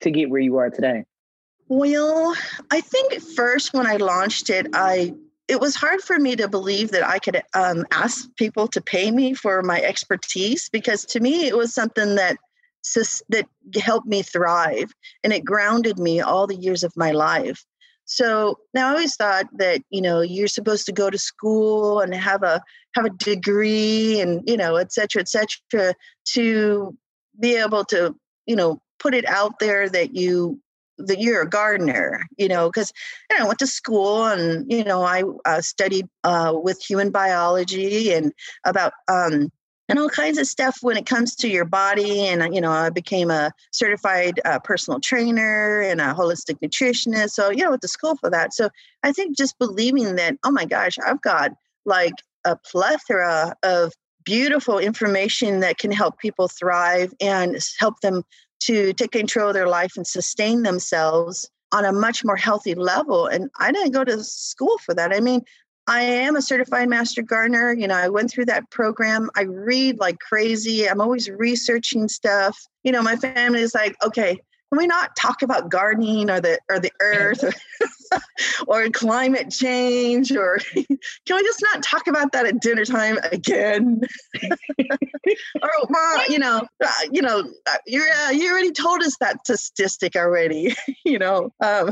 to 0.00 0.10
get 0.10 0.30
where 0.30 0.40
you 0.40 0.56
are 0.56 0.70
today? 0.70 1.04
Well, 1.68 2.34
I 2.70 2.80
think 2.80 3.20
first 3.20 3.74
when 3.74 3.86
I 3.86 3.96
launched 3.96 4.50
it, 4.50 4.68
I 4.72 5.14
it 5.50 5.60
was 5.60 5.74
hard 5.74 6.00
for 6.00 6.16
me 6.16 6.36
to 6.36 6.46
believe 6.46 6.92
that 6.92 7.04
I 7.04 7.18
could 7.18 7.42
um, 7.54 7.84
ask 7.90 8.28
people 8.36 8.68
to 8.68 8.80
pay 8.80 9.10
me 9.10 9.34
for 9.34 9.62
my 9.62 9.80
expertise 9.80 10.68
because 10.68 11.04
to 11.06 11.18
me 11.18 11.48
it 11.48 11.56
was 11.56 11.74
something 11.74 12.14
that 12.14 12.36
that 13.28 13.46
helped 13.82 14.06
me 14.06 14.22
thrive 14.22 14.90
and 15.22 15.32
it 15.32 15.44
grounded 15.44 15.98
me 15.98 16.20
all 16.20 16.46
the 16.46 16.56
years 16.56 16.82
of 16.84 16.96
my 16.96 17.10
life. 17.10 17.64
So 18.04 18.58
now 18.74 18.88
I 18.88 18.90
always 18.92 19.16
thought 19.16 19.46
that 19.58 19.82
you 19.90 20.00
know 20.00 20.20
you're 20.20 20.48
supposed 20.48 20.86
to 20.86 20.92
go 20.92 21.10
to 21.10 21.18
school 21.18 21.98
and 21.98 22.14
have 22.14 22.44
a 22.44 22.62
have 22.94 23.04
a 23.04 23.10
degree 23.10 24.20
and 24.20 24.48
you 24.48 24.56
know 24.56 24.76
et 24.76 24.92
cetera 24.92 25.20
et 25.20 25.28
cetera 25.28 25.94
to 26.34 26.96
be 27.38 27.56
able 27.56 27.84
to 27.86 28.14
you 28.46 28.56
know 28.56 28.80
put 29.00 29.14
it 29.14 29.26
out 29.26 29.58
there 29.58 29.88
that 29.88 30.14
you 30.14 30.60
that 31.06 31.20
you're 31.20 31.42
a 31.42 31.48
gardener, 31.48 32.26
you 32.36 32.48
know, 32.48 32.68
because 32.68 32.92
you 33.30 33.38
know, 33.38 33.44
I 33.44 33.46
went 33.46 33.58
to 33.60 33.66
school 33.66 34.26
and 34.26 34.70
you 34.70 34.84
know 34.84 35.02
I 35.02 35.22
uh, 35.44 35.60
studied 35.60 36.08
uh, 36.24 36.52
with 36.54 36.82
human 36.82 37.10
biology 37.10 38.12
and 38.12 38.32
about 38.64 38.92
um, 39.08 39.50
and 39.88 39.98
all 39.98 40.08
kinds 40.08 40.38
of 40.38 40.46
stuff 40.46 40.78
when 40.82 40.96
it 40.96 41.04
comes 41.06 41.34
to 41.36 41.48
your 41.48 41.64
body. 41.64 42.26
And 42.26 42.54
you 42.54 42.60
know, 42.60 42.70
I 42.70 42.90
became 42.90 43.30
a 43.30 43.52
certified 43.72 44.40
uh, 44.44 44.60
personal 44.60 45.00
trainer 45.00 45.80
and 45.80 46.00
a 46.00 46.14
holistic 46.14 46.60
nutritionist. 46.62 47.30
So 47.30 47.50
you 47.50 47.64
know, 47.64 47.70
went 47.70 47.82
to 47.82 47.88
school 47.88 48.16
for 48.16 48.30
that. 48.30 48.54
So 48.54 48.70
I 49.02 49.12
think 49.12 49.36
just 49.36 49.58
believing 49.58 50.16
that, 50.16 50.36
oh 50.44 50.50
my 50.50 50.64
gosh, 50.64 50.96
I've 51.04 51.20
got 51.20 51.52
like 51.84 52.14
a 52.44 52.56
plethora 52.56 53.54
of 53.62 53.92
beautiful 54.24 54.78
information 54.78 55.60
that 55.60 55.78
can 55.78 55.90
help 55.90 56.18
people 56.18 56.48
thrive 56.48 57.12
and 57.20 57.56
help 57.78 58.00
them 58.00 58.22
to 58.60 58.92
take 58.92 59.12
control 59.12 59.48
of 59.48 59.54
their 59.54 59.68
life 59.68 59.92
and 59.96 60.06
sustain 60.06 60.62
themselves 60.62 61.50
on 61.72 61.84
a 61.84 61.92
much 61.92 62.24
more 62.24 62.36
healthy 62.36 62.74
level. 62.74 63.26
And 63.26 63.50
I 63.58 63.72
didn't 63.72 63.92
go 63.92 64.04
to 64.04 64.22
school 64.22 64.78
for 64.78 64.94
that. 64.94 65.12
I 65.12 65.20
mean, 65.20 65.42
I 65.86 66.02
am 66.02 66.36
a 66.36 66.42
certified 66.42 66.88
master 66.88 67.22
gardener. 67.22 67.72
You 67.72 67.88
know, 67.88 67.96
I 67.96 68.08
went 68.08 68.30
through 68.30 68.46
that 68.46 68.70
program. 68.70 69.30
I 69.36 69.42
read 69.42 69.98
like 69.98 70.18
crazy. 70.18 70.88
I'm 70.88 71.00
always 71.00 71.28
researching 71.28 72.08
stuff. 72.08 72.58
You 72.84 72.92
know, 72.92 73.02
my 73.02 73.16
family 73.16 73.60
is 73.60 73.74
like, 73.74 73.96
okay, 74.04 74.38
can 74.70 74.78
we 74.78 74.86
not 74.86 75.16
talk 75.16 75.42
about 75.42 75.68
gardening 75.68 76.30
or 76.30 76.40
the 76.40 76.58
or 76.70 76.78
the 76.78 76.92
earth 77.00 77.42
or, 77.42 77.52
or 78.86 78.88
climate 78.90 79.50
change 79.50 80.30
or 80.30 80.58
can 80.74 80.86
we 81.36 81.42
just 81.42 81.62
not 81.62 81.82
talk 81.82 82.06
about 82.06 82.32
that 82.32 82.46
at 82.46 82.60
dinner 82.60 82.84
time 82.84 83.18
again? 83.32 84.00
Or 85.62 85.70
well, 85.88 86.30
you 86.30 86.38
know 86.38 86.66
uh, 86.84 86.92
you 87.12 87.22
know 87.22 87.40
uh, 87.40 87.76
you 87.86 88.04
uh, 88.26 88.30
you 88.30 88.50
already 88.50 88.72
told 88.72 89.02
us 89.02 89.16
that 89.20 89.46
statistic 89.46 90.16
already 90.16 90.74
you 91.04 91.18
know 91.18 91.50
um, 91.62 91.90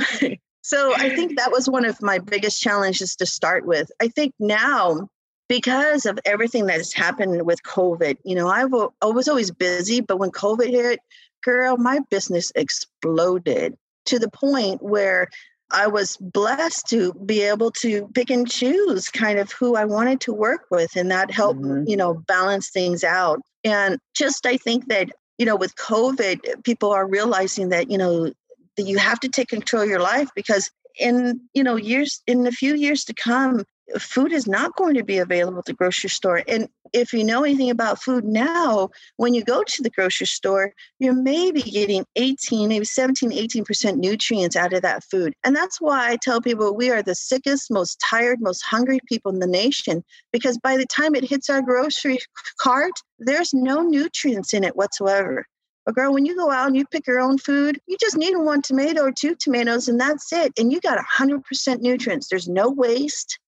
so 0.63 0.93
i 0.97 1.15
think 1.15 1.37
that 1.37 1.53
was 1.53 1.69
one 1.69 1.85
of 1.85 2.01
my 2.03 2.19
biggest 2.19 2.61
challenges 2.61 3.15
to 3.17 3.27
start 3.27 3.67
with. 3.67 3.91
I 4.01 4.09
think 4.09 4.35
now 4.41 5.09
because 5.49 6.07
of 6.07 6.19
everything 6.25 6.67
that 6.67 6.79
has 6.79 6.93
happened 6.93 7.45
with 7.45 7.63
covid 7.63 8.17
you 8.25 8.35
know 8.35 8.49
I've, 8.49 8.73
i 9.03 9.07
was 9.07 9.29
always 9.29 9.51
busy 9.51 10.01
but 10.01 10.19
when 10.19 10.31
covid 10.31 10.71
hit 10.71 11.01
girl, 11.43 11.77
my 11.77 12.01
business 12.11 12.53
exploded 12.55 13.77
to 14.07 14.19
the 14.19 14.31
point 14.31 14.83
where 14.83 15.29
I 15.71 15.87
was 15.87 16.17
blessed 16.17 16.89
to 16.89 17.13
be 17.13 17.43
able 17.43 17.71
to 17.83 18.09
pick 18.15 18.31
and 18.31 18.49
choose 18.49 19.11
kind 19.11 19.39
of 19.39 19.53
who 19.53 19.77
I 19.77 19.85
wanted 19.85 20.21
to 20.23 20.33
work 20.33 20.63
with, 20.71 20.97
and 20.97 21.11
that 21.11 21.31
helped, 21.31 21.61
mm-hmm. 21.61 21.87
you 21.87 21.97
know, 21.97 22.15
balance 22.15 22.71
things 22.71 23.05
out. 23.05 23.41
And 23.65 23.99
just 24.15 24.47
I 24.47 24.57
think 24.57 24.89
that, 24.89 25.11
you 25.37 25.45
know, 25.45 25.57
with 25.57 25.77
COVID, 25.77 26.65
people 26.65 26.91
are 26.91 27.07
realizing 27.07 27.69
that, 27.69 27.91
you 27.91 27.99
know, 27.99 28.33
that 28.77 28.83
you 28.85 28.97
have 28.99 29.21
to 29.21 29.29
take 29.29 29.49
control 29.49 29.83
of 29.83 29.89
your 29.89 30.01
life 30.01 30.31
because 30.35 30.71
in, 30.99 31.41
you 31.53 31.63
know, 31.63 31.77
years, 31.77 32.23
in 32.27 32.47
a 32.47 32.53
few 32.53 32.75
years 32.75 33.05
to 33.05 33.15
come, 33.15 33.65
food 33.99 34.33
is 34.33 34.47
not 34.47 34.77
going 34.77 34.95
to 34.95 35.05
be 35.05 35.19
available 35.19 35.59
at 35.59 35.65
the 35.65 35.73
grocery 35.73 36.11
store. 36.11 36.43
And 36.47 36.69
if 36.93 37.13
you 37.13 37.25
know 37.25 37.45
anything 37.45 37.71
about 37.71 38.03
food 38.03 38.25
now, 38.25 38.91
when 39.17 39.35
you 39.35 39.43
go 39.43 39.63
to 39.63 39.83
the 39.83 39.91
grocery 39.91 40.27
store, 40.27 40.73
you're 40.99 41.15
maybe 41.15 41.63
getting 41.63 42.05
18, 42.17 42.69
maybe 42.69 42.85
17, 42.85 43.31
18% 43.31 43.97
nutrients 43.97 44.57
out 44.57 44.73
of 44.73 44.83
that 44.83 45.05
food. 45.05 45.35
And 45.45 45.55
that's 45.55 45.81
why 45.81 46.11
I 46.11 46.17
tell 46.17 46.41
people 46.41 46.75
we 46.75 46.91
are 46.91 47.03
the 47.03 47.15
sickest, 47.15 47.71
most 47.71 48.03
tired, 48.09 48.41
most 48.41 48.63
hungry 48.63 49.01
people 49.07 49.33
in 49.33 49.39
the 49.39 49.47
nation, 49.47 50.05
because 50.33 50.59
by 50.59 50.77
the 50.77 50.87
time 50.87 51.15
it 51.15 51.25
hits 51.25 51.49
our 51.49 51.63
grocery 51.63 52.19
cart, 52.61 52.93
there's 53.19 53.55
no 53.55 53.83
nutrients 53.83 54.53
in 54.53 54.65
it 54.65 54.77
whatsoever. 54.77 55.47
But 55.87 55.95
girl, 55.95 56.13
when 56.13 56.27
you 56.27 56.37
go 56.37 56.51
out 56.51 56.67
and 56.67 56.77
you 56.77 56.85
pick 56.87 57.07
your 57.07 57.21
own 57.21 57.39
food, 57.39 57.81
you 57.87 57.97
just 57.99 58.17
need 58.17 58.37
one 58.37 58.61
tomato 58.61 59.05
or 59.05 59.13
two 59.13 59.35
tomatoes, 59.35 59.89
and 59.89 59.99
that's 59.99 60.31
it. 60.35 60.53
And 60.59 60.71
you 60.71 60.83
got 60.83 60.99
100% 60.99 61.81
nutrients. 61.81 62.29
There's 62.29 62.47
no 62.47 62.69
waste 62.69 63.39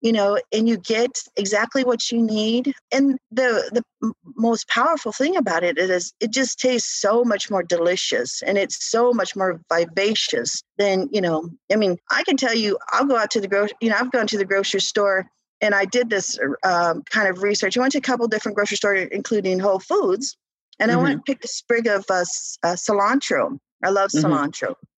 you 0.00 0.12
know 0.12 0.38
and 0.52 0.68
you 0.68 0.76
get 0.76 1.10
exactly 1.36 1.84
what 1.84 2.10
you 2.10 2.22
need 2.22 2.72
and 2.92 3.18
the 3.30 3.68
the 3.72 4.12
most 4.36 4.68
powerful 4.68 5.12
thing 5.12 5.36
about 5.36 5.64
it 5.64 5.78
is 5.78 6.12
it 6.20 6.30
just 6.30 6.58
tastes 6.58 7.00
so 7.00 7.24
much 7.24 7.50
more 7.50 7.62
delicious 7.62 8.42
and 8.42 8.56
it's 8.58 8.90
so 8.90 9.12
much 9.12 9.34
more 9.34 9.60
vivacious 9.72 10.62
than 10.76 11.08
you 11.12 11.20
know 11.20 11.48
i 11.72 11.76
mean 11.76 11.96
i 12.10 12.22
can 12.24 12.36
tell 12.36 12.54
you 12.54 12.78
i'll 12.92 13.06
go 13.06 13.16
out 13.16 13.30
to 13.30 13.40
the 13.40 13.48
grocery 13.48 13.76
you 13.80 13.90
know 13.90 13.96
i've 13.98 14.12
gone 14.12 14.26
to 14.26 14.38
the 14.38 14.44
grocery 14.44 14.80
store 14.80 15.28
and 15.60 15.74
i 15.74 15.84
did 15.84 16.08
this 16.10 16.38
um, 16.62 17.02
kind 17.10 17.28
of 17.28 17.42
research 17.42 17.76
i 17.76 17.80
went 17.80 17.92
to 17.92 17.98
a 17.98 18.02
couple 18.02 18.26
different 18.28 18.56
grocery 18.56 18.76
stores 18.76 19.08
including 19.10 19.58
whole 19.58 19.80
foods 19.80 20.36
and 20.78 20.90
mm-hmm. 20.90 21.00
i 21.00 21.02
went 21.02 21.14
and 21.14 21.24
picked 21.24 21.44
a 21.44 21.48
sprig 21.48 21.86
of 21.86 22.04
uh, 22.10 22.24
uh, 22.62 22.74
cilantro 22.74 23.58
i 23.82 23.90
love 23.90 24.10
mm-hmm. 24.10 24.32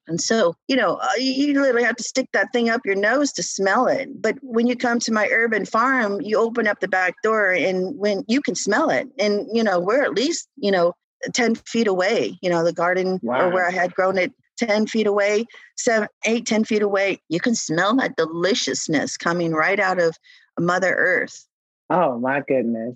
And 0.09 0.19
so, 0.19 0.55
you 0.67 0.75
know, 0.75 0.95
uh, 0.95 1.07
you 1.17 1.53
literally 1.53 1.83
have 1.83 1.95
to 1.97 2.03
stick 2.03 2.27
that 2.33 2.51
thing 2.51 2.69
up 2.69 2.81
your 2.83 2.95
nose 2.95 3.31
to 3.33 3.43
smell 3.43 3.87
it. 3.87 4.09
But 4.19 4.37
when 4.41 4.65
you 4.65 4.75
come 4.75 4.99
to 4.99 5.13
my 5.13 5.29
urban 5.31 5.65
farm, 5.65 6.19
you 6.19 6.37
open 6.37 6.67
up 6.67 6.79
the 6.79 6.87
back 6.87 7.13
door 7.23 7.51
and 7.51 7.97
when 7.97 8.23
you 8.27 8.41
can 8.41 8.55
smell 8.55 8.89
it. 8.89 9.07
And, 9.19 9.47
you 9.53 9.63
know, 9.63 9.79
we're 9.79 10.03
at 10.03 10.15
least, 10.15 10.49
you 10.57 10.71
know, 10.71 10.93
10 11.33 11.55
feet 11.55 11.87
away, 11.87 12.39
you 12.41 12.49
know, 12.49 12.63
the 12.63 12.73
garden 12.73 13.19
wow. 13.21 13.47
or 13.47 13.53
where 13.53 13.67
I 13.67 13.71
had 13.71 13.93
grown 13.93 14.17
it 14.17 14.33
10 14.57 14.87
feet 14.87 15.07
away, 15.07 15.45
seven, 15.77 16.07
eight, 16.25 16.45
10 16.45 16.65
feet 16.65 16.81
away. 16.81 17.21
You 17.29 17.39
can 17.39 17.55
smell 17.55 17.95
that 17.97 18.15
deliciousness 18.17 19.15
coming 19.15 19.53
right 19.53 19.79
out 19.79 20.01
of 20.01 20.17
Mother 20.59 20.93
Earth. 20.93 21.45
Oh 21.89 22.19
my 22.19 22.41
goodness. 22.47 22.95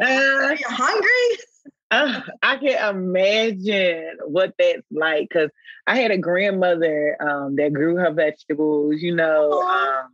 Are 0.00 0.54
you 0.54 0.66
hungry? 0.66 1.38
Uh, 1.92 2.22
I 2.42 2.56
can 2.56 2.96
imagine 2.96 4.16
what 4.24 4.54
that's 4.58 4.86
like 4.90 5.28
because 5.28 5.50
I 5.86 5.96
had 5.96 6.10
a 6.10 6.16
grandmother 6.16 7.18
um, 7.20 7.56
that 7.56 7.74
grew 7.74 7.96
her 7.96 8.10
vegetables, 8.10 9.02
you 9.02 9.14
know. 9.14 9.60
Um, 9.60 10.08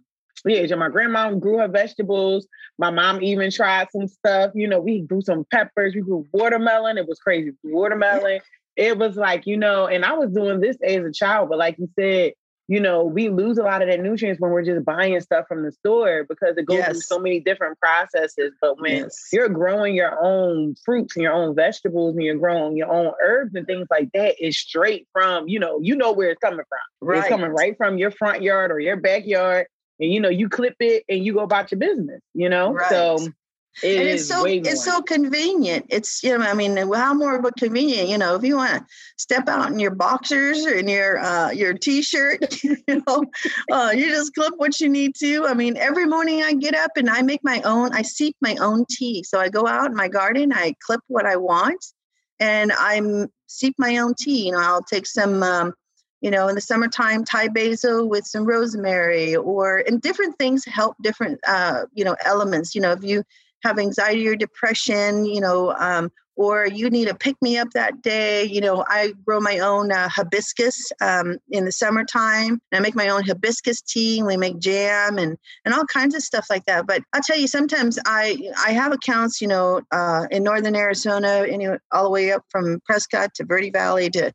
yeah, 0.44 0.74
my 0.74 0.88
grandma 0.88 1.32
grew 1.34 1.58
her 1.58 1.68
vegetables. 1.68 2.48
My 2.78 2.90
mom 2.90 3.22
even 3.22 3.52
tried 3.52 3.88
some 3.92 4.08
stuff. 4.08 4.50
You 4.56 4.66
know, 4.66 4.80
we 4.80 5.02
grew 5.02 5.22
some 5.22 5.46
peppers, 5.52 5.94
we 5.94 6.00
grew 6.00 6.26
watermelon. 6.32 6.98
It 6.98 7.06
was 7.06 7.20
crazy. 7.20 7.52
Watermelon. 7.62 8.40
It 8.74 8.98
was 8.98 9.16
like, 9.16 9.46
you 9.46 9.56
know, 9.56 9.86
and 9.86 10.04
I 10.04 10.14
was 10.14 10.32
doing 10.32 10.60
this 10.60 10.76
as 10.84 11.04
a 11.04 11.12
child, 11.12 11.48
but 11.48 11.58
like 11.58 11.78
you 11.78 11.88
said, 11.98 12.32
you 12.68 12.80
know, 12.80 13.02
we 13.02 13.30
lose 13.30 13.56
a 13.56 13.62
lot 13.62 13.80
of 13.80 13.88
that 13.88 14.00
nutrients 14.00 14.38
when 14.40 14.50
we're 14.50 14.62
just 14.62 14.84
buying 14.84 15.18
stuff 15.22 15.46
from 15.48 15.62
the 15.62 15.72
store 15.72 16.26
because 16.28 16.58
it 16.58 16.66
goes 16.66 16.76
yes. 16.76 16.90
through 16.90 17.00
so 17.00 17.18
many 17.18 17.40
different 17.40 17.80
processes. 17.80 18.52
But 18.60 18.78
when 18.78 19.04
yes. 19.04 19.28
you're 19.32 19.48
growing 19.48 19.94
your 19.94 20.22
own 20.22 20.74
fruits 20.84 21.16
and 21.16 21.22
your 21.22 21.32
own 21.32 21.56
vegetables 21.56 22.14
and 22.14 22.22
you're 22.22 22.36
growing 22.36 22.76
your 22.76 22.92
own 22.92 23.14
herbs 23.24 23.54
and 23.54 23.66
things 23.66 23.86
like 23.90 24.10
that, 24.12 24.34
is 24.38 24.58
straight 24.58 25.08
from, 25.14 25.48
you 25.48 25.58
know, 25.58 25.80
you 25.80 25.96
know 25.96 26.12
where 26.12 26.28
it's 26.28 26.40
coming 26.40 26.58
from. 26.68 27.08
Right. 27.08 27.20
It's 27.20 27.28
coming 27.28 27.50
right 27.50 27.74
from 27.78 27.96
your 27.96 28.10
front 28.10 28.42
yard 28.42 28.70
or 28.70 28.78
your 28.78 28.96
backyard. 28.96 29.66
And 29.98 30.12
you 30.12 30.20
know, 30.20 30.28
you 30.28 30.50
clip 30.50 30.76
it 30.78 31.04
and 31.08 31.24
you 31.24 31.32
go 31.32 31.40
about 31.40 31.72
your 31.72 31.78
business, 31.78 32.20
you 32.34 32.50
know? 32.50 32.74
Right. 32.74 32.90
So 32.90 33.28
It 33.82 33.98
and 33.98 34.08
it's 34.08 34.26
so 34.26 34.44
it's 34.44 34.84
so 34.84 35.02
convenient. 35.02 35.86
It's 35.88 36.22
you 36.22 36.36
know, 36.36 36.44
I 36.44 36.54
mean, 36.54 36.76
how 36.76 37.14
more 37.14 37.40
but 37.40 37.56
convenient? 37.56 38.08
You 38.08 38.18
know, 38.18 38.34
if 38.34 38.42
you 38.42 38.56
want 38.56 38.72
to 38.72 38.86
step 39.16 39.48
out 39.48 39.70
in 39.70 39.78
your 39.78 39.94
boxers 39.94 40.66
or 40.66 40.74
in 40.74 40.88
your 40.88 41.18
uh, 41.18 41.50
your 41.50 41.74
t-shirt, 41.74 42.62
you 42.64 42.76
know, 42.88 43.24
uh, 43.70 43.92
you 43.94 44.08
just 44.08 44.34
clip 44.34 44.54
what 44.56 44.80
you 44.80 44.88
need 44.88 45.14
to. 45.16 45.46
I 45.46 45.54
mean, 45.54 45.76
every 45.76 46.06
morning 46.06 46.42
I 46.42 46.54
get 46.54 46.74
up 46.74 46.92
and 46.96 47.08
I 47.08 47.22
make 47.22 47.44
my 47.44 47.60
own. 47.62 47.92
I 47.92 48.02
seep 48.02 48.36
my 48.40 48.56
own 48.60 48.84
tea. 48.90 49.22
So 49.22 49.38
I 49.38 49.48
go 49.48 49.66
out 49.66 49.90
in 49.90 49.96
my 49.96 50.08
garden, 50.08 50.52
I 50.52 50.74
clip 50.84 51.00
what 51.06 51.26
I 51.26 51.36
want, 51.36 51.84
and 52.40 52.72
I'm 52.72 53.28
seep 53.46 53.74
my 53.78 53.98
own 53.98 54.14
tea. 54.18 54.46
You 54.46 54.52
know, 54.52 54.60
I'll 54.60 54.82
take 54.82 55.06
some. 55.06 55.42
Um, 55.42 55.74
you 56.20 56.32
know, 56.32 56.48
in 56.48 56.56
the 56.56 56.60
summertime, 56.60 57.24
Thai 57.24 57.46
basil 57.46 58.08
with 58.08 58.26
some 58.26 58.44
rosemary, 58.44 59.36
or 59.36 59.84
and 59.86 60.00
different 60.02 60.36
things 60.36 60.64
help 60.64 60.96
different, 61.00 61.38
uh, 61.46 61.82
you 61.94 62.04
know, 62.04 62.16
elements. 62.24 62.74
You 62.74 62.80
know, 62.80 62.90
if 62.90 63.04
you 63.04 63.22
have 63.62 63.78
anxiety 63.78 64.26
or 64.28 64.36
depression, 64.36 65.24
you 65.24 65.40
know, 65.40 65.72
um, 65.72 66.10
or 66.38 66.66
you 66.66 66.88
need 66.88 67.08
a 67.08 67.14
pick 67.14 67.34
me 67.42 67.58
up 67.58 67.68
that 67.74 68.00
day. 68.00 68.44
You 68.44 68.60
know, 68.60 68.84
I 68.88 69.12
grow 69.26 69.40
my 69.40 69.58
own 69.58 69.90
uh, 69.90 70.08
hibiscus 70.08 70.92
um, 71.02 71.38
in 71.50 71.64
the 71.64 71.72
summertime. 71.72 72.60
And 72.70 72.78
I 72.78 72.78
make 72.78 72.94
my 72.94 73.08
own 73.08 73.24
hibiscus 73.24 73.82
tea. 73.82 74.18
And 74.18 74.26
we 74.26 74.36
make 74.36 74.60
jam 74.60 75.18
and 75.18 75.36
and 75.64 75.74
all 75.74 75.84
kinds 75.86 76.14
of 76.14 76.22
stuff 76.22 76.46
like 76.48 76.64
that. 76.66 76.86
But 76.86 77.02
I'll 77.12 77.22
tell 77.22 77.36
you, 77.36 77.48
sometimes 77.48 77.98
I 78.06 78.38
I 78.56 78.70
have 78.70 78.92
accounts, 78.92 79.40
you 79.40 79.48
know, 79.48 79.82
uh, 79.90 80.26
in 80.30 80.44
northern 80.44 80.76
Arizona, 80.76 81.44
anyway, 81.48 81.78
all 81.90 82.04
the 82.04 82.10
way 82.10 82.30
up 82.30 82.44
from 82.50 82.80
Prescott 82.86 83.34
to 83.34 83.44
Verde 83.44 83.70
Valley 83.70 84.08
to 84.10 84.32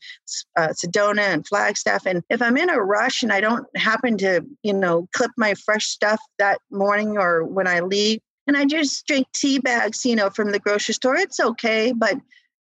uh, 0.58 0.74
Sedona 0.74 1.22
and 1.22 1.48
Flagstaff. 1.48 2.06
And 2.06 2.22
if 2.30 2.42
I'm 2.42 2.58
in 2.58 2.70
a 2.70 2.82
rush 2.82 3.24
and 3.24 3.32
I 3.32 3.40
don't 3.40 3.66
happen 3.78 4.18
to, 4.18 4.46
you 4.62 4.74
know, 4.74 5.08
clip 5.14 5.32
my 5.38 5.54
fresh 5.54 5.86
stuff 5.86 6.20
that 6.38 6.60
morning 6.70 7.18
or 7.18 7.46
when 7.46 7.66
I 7.66 7.80
leave, 7.80 8.20
and 8.48 8.58
I 8.58 8.66
just 8.66 9.06
drink 9.08 9.28
tea 9.34 9.60
bags, 9.60 10.06
you 10.06 10.16
know, 10.16 10.30
from 10.30 10.52
the 10.52 10.60
grocery 10.60 10.94
store. 10.94 11.16
It's 11.16 11.40
okay, 11.40 11.94
but 11.96 12.18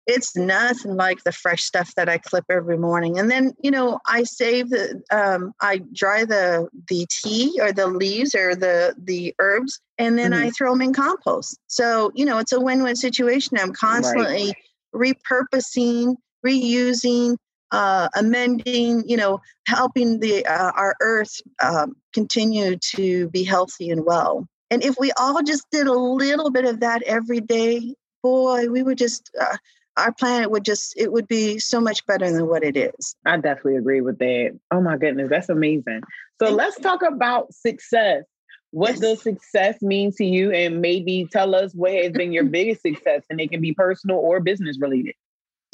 it's 0.07 0.37
nothing 0.37 0.97
like 0.97 1.23
the 1.23 1.33
fresh 1.33 1.63
stuff 1.63 1.95
that 1.95 2.09
I 2.09 2.19
clip 2.19 2.45
every 2.51 2.77
morning. 2.77 3.19
And 3.19 3.31
then, 3.31 3.55
you 3.63 3.71
know, 3.71 4.01
I 4.07 4.25
save 4.25 4.71
the, 4.71 5.01
um, 5.13 5.53
I 5.61 5.81
dry 5.93 6.25
the 6.25 6.69
the 6.89 7.07
tea 7.09 7.59
or 7.61 7.73
the 7.73 7.87
leaves 7.87 8.35
or 8.35 8.55
the 8.55 8.95
the 8.99 9.35
herbs, 9.39 9.81
and 9.99 10.19
then 10.19 10.33
mm-hmm. 10.33 10.45
I 10.45 10.51
throw 10.51 10.73
them 10.73 10.83
in 10.83 10.93
compost. 10.93 11.59
So, 11.69 12.11
you 12.15 12.25
know, 12.25 12.39
it's 12.39 12.53
a 12.53 12.61
win 12.61 12.83
win 12.83 12.97
situation. 12.97 13.59
I'm 13.59 13.73
constantly 13.73 14.55
right. 14.93 15.17
repurposing, 15.17 16.17
reusing, 16.45 17.37
uh, 17.71 18.09
amending, 18.17 19.09
you 19.09 19.17
know, 19.17 19.41
helping 19.69 20.19
the 20.19 20.45
uh, 20.47 20.73
our 20.75 20.97
earth 21.01 21.41
um, 21.63 21.95
continue 22.13 22.77
to 22.97 23.29
be 23.31 23.45
healthy 23.45 23.91
and 23.91 24.05
well. 24.05 24.49
And 24.73 24.83
if 24.83 24.95
we 24.99 25.13
all 25.21 25.43
just 25.43 25.69
did 25.71 25.87
a 25.87 25.93
little 25.93 26.51
bit 26.51 26.65
of 26.65 26.81
that 26.81 27.03
every 27.03 27.43
day, 27.43 27.95
boy, 28.23 28.71
we 28.71 28.83
would 28.83 28.97
just, 28.97 29.31
uh, 29.39 29.59
our 29.99 30.13
planet 30.13 30.51
would 30.51 30.65
just, 30.65 30.95
it 30.97 31.13
would 31.13 31.29
be 31.29 31.59
so 31.59 31.79
much 31.79 32.07
better 32.07 32.33
than 32.33 32.47
what 32.47 32.65
it 32.65 32.75
is. 32.75 33.15
I 33.27 33.37
definitely 33.37 33.77
agree 33.77 34.01
with 34.01 34.19
that. 34.21 34.59
Oh 34.71 34.81
my 34.81 34.97
goodness, 34.97 35.29
that's 35.29 35.51
amazing. 35.51 36.01
So 36.41 36.47
Thank 36.47 36.57
let's 36.57 36.79
you. 36.79 36.85
talk 36.85 37.03
about 37.07 37.53
success. 37.53 38.25
What 38.71 38.93
yes. 38.93 39.01
does 39.01 39.23
success 39.23 39.83
mean 39.83 40.11
to 40.17 40.25
you? 40.25 40.53
And 40.53 40.81
maybe 40.81 41.29
tell 41.31 41.55
us 41.55 41.75
what 41.75 41.93
has 41.93 42.13
been 42.13 42.33
your 42.33 42.45
biggest 42.59 42.81
success, 42.81 43.25
and 43.29 43.43
it 43.43 43.51
can 43.51 43.61
be 43.61 43.75
personal 43.75 44.17
or 44.17 44.41
business 44.41 44.79
related. 44.81 45.17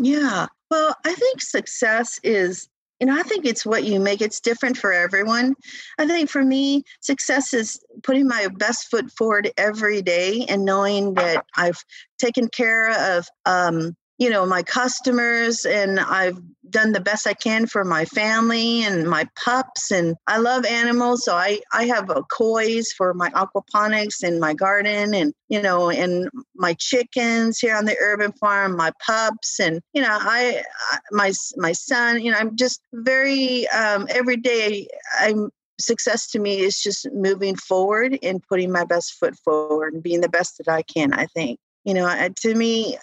Yeah. 0.01 0.47
Well, 0.73 0.97
I 1.07 1.15
think 1.15 1.41
success 1.41 2.19
is 2.25 2.69
you 3.01 3.07
know, 3.07 3.19
I 3.19 3.23
think 3.23 3.47
it's 3.47 3.65
what 3.65 3.85
you 3.85 4.01
make. 4.01 4.21
It's 4.21 4.41
different 4.41 4.77
for 4.77 4.93
everyone. 4.93 5.55
I 5.99 6.07
think 6.07 6.31
for 6.31 6.43
me, 6.43 6.83
success 7.01 7.55
is 7.55 7.81
putting 8.03 8.27
my 8.27 8.49
best 8.57 8.91
foot 8.91 9.11
forward 9.13 9.53
every 9.57 10.03
day 10.03 10.45
and 10.49 10.65
knowing 10.65 11.15
that 11.15 11.45
I've 11.57 11.83
taken 12.19 12.49
care 12.49 13.17
of 13.17 13.29
um, 13.47 13.97
you 14.19 14.29
know 14.31 14.45
my 14.45 14.63
customers 14.63 15.65
and 15.65 15.99
i've 16.01 16.39
done 16.71 16.93
the 16.93 17.01
best 17.01 17.27
i 17.27 17.35
can 17.35 17.67
for 17.67 17.85
my 17.85 18.05
family 18.05 18.83
and 18.83 19.09
my 19.09 19.27
pups 19.43 19.91
and 19.91 20.17
i 20.27 20.39
love 20.39 20.65
animals 20.65 21.25
so 21.25 21.35
i 21.35 21.59
i 21.73 21.85
have 21.85 22.11
a 22.11 22.23
kois 22.25 22.87
for 22.97 23.15
my 23.15 23.31
aquaponics 23.31 24.23
in 24.23 24.39
my 24.41 24.55
garden 24.55 25.15
and 25.15 25.33
you 25.49 25.61
know 25.61 25.91
and 25.91 26.29
my 26.55 26.75
chickens 26.75 27.59
here 27.59 27.77
on 27.77 27.85
the 27.85 27.97
urban 28.01 28.33
farm 28.33 28.77
my 28.77 28.93
pups 29.05 29.59
and 29.61 29.81
you 29.93 30.03
know 30.03 30.19
i, 30.21 30.63
my 31.11 31.33
my 31.57 31.73
son 31.73 32.21
you 32.23 32.31
know 32.31 32.39
i'm 32.39 32.57
just 32.57 32.81
very 32.93 33.69
um, 33.69 34.07
every 34.11 34.37
day 34.37 34.87
i'm 35.19 35.51
success 35.81 36.29
to 36.29 36.41
me 36.41 36.59
is 36.59 36.81
just 36.81 37.09
moving 37.13 37.55
forward 37.55 38.19
and 38.23 38.43
putting 38.49 38.73
my 38.73 38.85
best 38.85 39.15
foot 39.15 39.37
forward 39.45 39.95
and 39.95 40.03
being 40.03 40.21
the 40.21 40.29
best 40.29 40.59
that 40.59 40.69
i 40.69 40.83
can 40.83 41.13
i 41.13 41.27
think. 41.27 41.59
You 41.85 41.95
know 41.95 42.29
to 42.41 42.55
me 42.55 42.99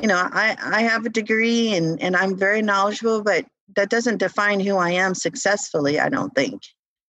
you 0.00 0.08
know 0.08 0.16
i 0.32 0.56
i 0.62 0.82
have 0.82 1.04
a 1.04 1.10
degree 1.10 1.74
and 1.74 2.00
and 2.00 2.16
i'm 2.16 2.36
very 2.36 2.62
knowledgeable 2.62 3.22
but 3.22 3.44
that 3.76 3.90
doesn't 3.90 4.18
define 4.18 4.60
who 4.60 4.76
i 4.76 4.90
am 4.90 5.14
successfully 5.14 5.98
i 5.98 6.08
don't 6.08 6.34
think. 6.34 6.62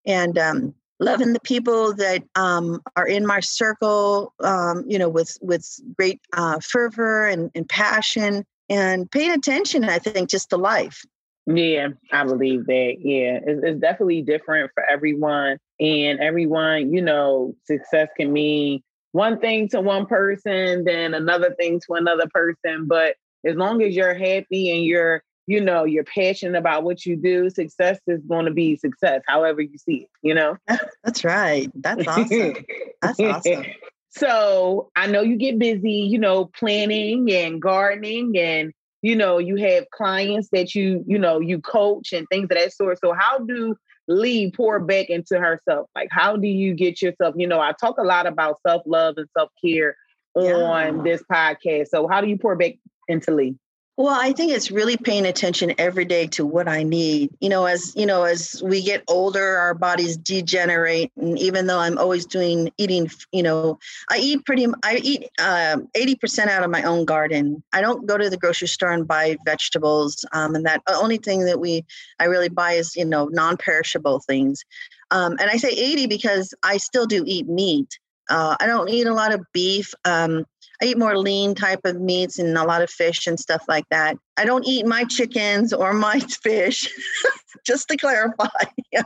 And 0.06 0.38
um 0.38 0.74
loving 1.00 1.34
the 1.34 1.40
people 1.40 1.94
that 1.96 2.24
um, 2.36 2.82
are 2.98 3.08
in 3.08 3.26
my 3.26 3.40
circle 3.40 4.34
um, 4.42 4.84
you 4.88 5.00
know 5.00 5.10
with 5.10 5.38
with 5.42 5.66
great 5.98 6.20
uh, 6.34 6.60
fervor 6.60 7.28
and, 7.28 7.52
and 7.56 7.68
passion 7.70 8.46
and 8.70 9.10
paying 9.12 9.32
attention 9.32 9.84
i 9.86 10.00
think 10.00 10.30
just 10.30 10.50
to 10.50 10.58
life. 10.58 11.06
Yeah 11.46 11.90
i 12.12 12.24
believe 12.24 12.66
that 12.66 12.96
yeah. 13.00 13.40
It's, 13.46 13.62
it's 13.64 13.82
definitely 13.82 14.22
different 14.22 14.72
for 14.74 14.84
everyone 14.84 15.58
and 15.80 16.20
everyone 16.20 16.94
you 16.94 17.02
know 17.02 17.56
success 17.66 18.10
can 18.18 18.34
mean 18.34 18.82
one 19.12 19.40
thing 19.40 19.70
to 19.70 19.82
one 19.82 20.06
person, 20.06 20.84
then 20.84 21.14
another 21.14 21.54
thing 21.56 21.80
to 21.88 21.94
another 21.94 22.28
person. 22.34 22.88
But 22.88 23.16
as 23.46 23.56
long 23.56 23.82
as 23.82 23.96
you're 23.96 24.14
happy 24.14 24.72
and 24.72 24.84
you're, 24.84 25.24
you 25.48 25.62
know, 25.62 25.84
you're 25.84 26.04
passionate 26.04 26.58
about 26.58 26.84
what 26.84 27.06
you 27.06 27.16
do, 27.16 27.50
success 27.50 28.00
is 28.08 28.22
going 28.28 28.46
to 28.46 28.52
be 28.52 28.76
success, 28.76 29.22
however 29.28 29.62
you 29.62 29.78
see 29.78 30.04
it, 30.04 30.10
you 30.22 30.34
know? 30.34 30.58
That's 31.04 31.24
right. 31.24 31.72
That's 31.76 32.08
awesome. 32.08 32.54
That's 33.02 33.20
awesome. 33.20 33.66
So 34.12 34.90
I 34.96 35.08
know 35.08 35.22
you 35.22 35.38
get 35.38 35.60
busy, 35.60 35.92
you 35.92 36.20
know, 36.20 36.46
planning 36.46 37.32
and 37.32 37.62
gardening 37.62 38.38
and 38.38 38.74
you 39.02 39.16
know, 39.16 39.38
you 39.38 39.56
have 39.56 39.90
clients 39.92 40.50
that 40.52 40.76
you, 40.76 41.04
you 41.08 41.18
know, 41.18 41.40
you 41.40 41.62
coach 41.62 42.12
and 42.12 42.28
things 42.30 42.46
of 42.46 42.58
that 42.58 42.74
sort. 42.74 43.00
So 43.00 43.14
how 43.14 43.40
do 43.40 43.76
Lee 44.10 44.52
pour 44.52 44.80
back 44.80 45.10
into 45.10 45.40
herself? 45.40 45.88
Like, 45.96 46.10
how 46.12 46.36
do 46.36 46.48
you 46.48 46.74
get 46.74 47.02
yourself? 47.02 47.36
You 47.38 47.48
know, 47.48 47.62
I 47.62 47.74
talk 47.80 47.98
a 48.00 48.04
lot 48.04 48.26
about 48.26 48.60
self 48.68 48.82
love 48.86 49.16
and 49.18 49.28
self 49.38 49.52
care 49.64 49.96
yeah. 50.36 50.54
on 50.54 51.04
this 51.04 51.24
podcast. 51.32 51.88
So, 51.90 52.08
how 52.08 52.20
do 52.20 52.28
you 52.28 52.38
pour 52.38 52.56
back 52.56 52.74
into 53.08 53.32
Lee? 53.32 53.56
Well, 54.00 54.18
I 54.18 54.32
think 54.32 54.54
it's 54.54 54.72
really 54.72 54.96
paying 54.96 55.26
attention 55.26 55.74
every 55.78 56.06
day 56.06 56.26
to 56.28 56.46
what 56.46 56.70
I 56.70 56.84
need. 56.84 57.32
You 57.42 57.50
know, 57.50 57.66
as 57.66 57.94
you 57.98 58.06
know, 58.06 58.24
as 58.24 58.64
we 58.64 58.82
get 58.82 59.04
older, 59.10 59.58
our 59.58 59.74
bodies 59.74 60.16
degenerate, 60.16 61.12
and 61.18 61.38
even 61.38 61.68
though 61.68 61.80
I'm 61.80 61.98
always 61.98 62.26
doing 62.26 62.72
eating, 62.78 63.12
you 63.34 63.44
know, 63.44 63.78
I 64.10 64.20
eat 64.20 64.46
pretty. 64.46 64.68
I 64.86 65.02
eat 65.04 65.26
um, 65.38 65.90
eighty 65.96 66.14
uh, 66.14 66.22
percent 66.22 66.50
out 66.50 66.64
of 66.64 66.72
my 66.72 66.84
own 66.84 67.04
garden. 67.04 67.62
I 67.74 67.82
don't 67.82 68.06
go 68.06 68.18
to 68.18 68.30
the 68.30 68.38
grocery 68.38 68.70
store 68.70 68.94
and 68.94 69.06
buy 69.06 69.36
vegetables, 69.46 70.24
um, 70.32 70.56
and 70.56 70.66
that 70.66 70.82
only 70.88 71.18
thing 71.18 71.44
that 71.44 71.60
we 71.60 71.84
I 72.22 72.24
really 72.28 72.48
buy 72.48 72.76
is 72.76 72.96
you 72.96 73.04
know 73.04 73.26
non-perishable 73.26 74.22
things. 74.22 74.64
Um, 75.12 75.34
and 75.42 75.50
I 75.50 75.58
say 75.58 75.72
eighty 75.72 76.08
because 76.08 76.54
I 76.64 76.78
still 76.78 77.06
do 77.06 77.26
eat 77.28 77.50
meat. 77.50 78.00
Uh, 78.30 78.56
I 78.62 78.66
don't 78.66 78.90
eat 78.90 79.08
a 79.08 79.14
lot 79.14 79.34
of 79.34 79.42
beef. 79.52 79.94
Um, 80.06 80.46
I 80.82 80.86
eat 80.86 80.98
more 80.98 81.18
lean 81.18 81.56
type 81.56 81.82
of 81.84 82.00
meats 82.00 82.40
and 82.40 82.58
a 82.58 82.64
lot 82.64 82.82
of 82.82 82.90
fish 82.90 83.28
and 83.28 83.40
stuff 83.40 83.64
like 83.68 83.86
that. 83.90 84.18
I 84.38 84.46
don't 84.46 84.66
eat 84.66 84.86
my 84.86 85.04
chickens 85.04 85.74
or 85.74 85.94
my 85.94 86.20
fish. 86.44 86.90
Just 87.66 87.90
to 87.90 87.98
clarify, 87.98 88.48
yeah. 88.92 89.04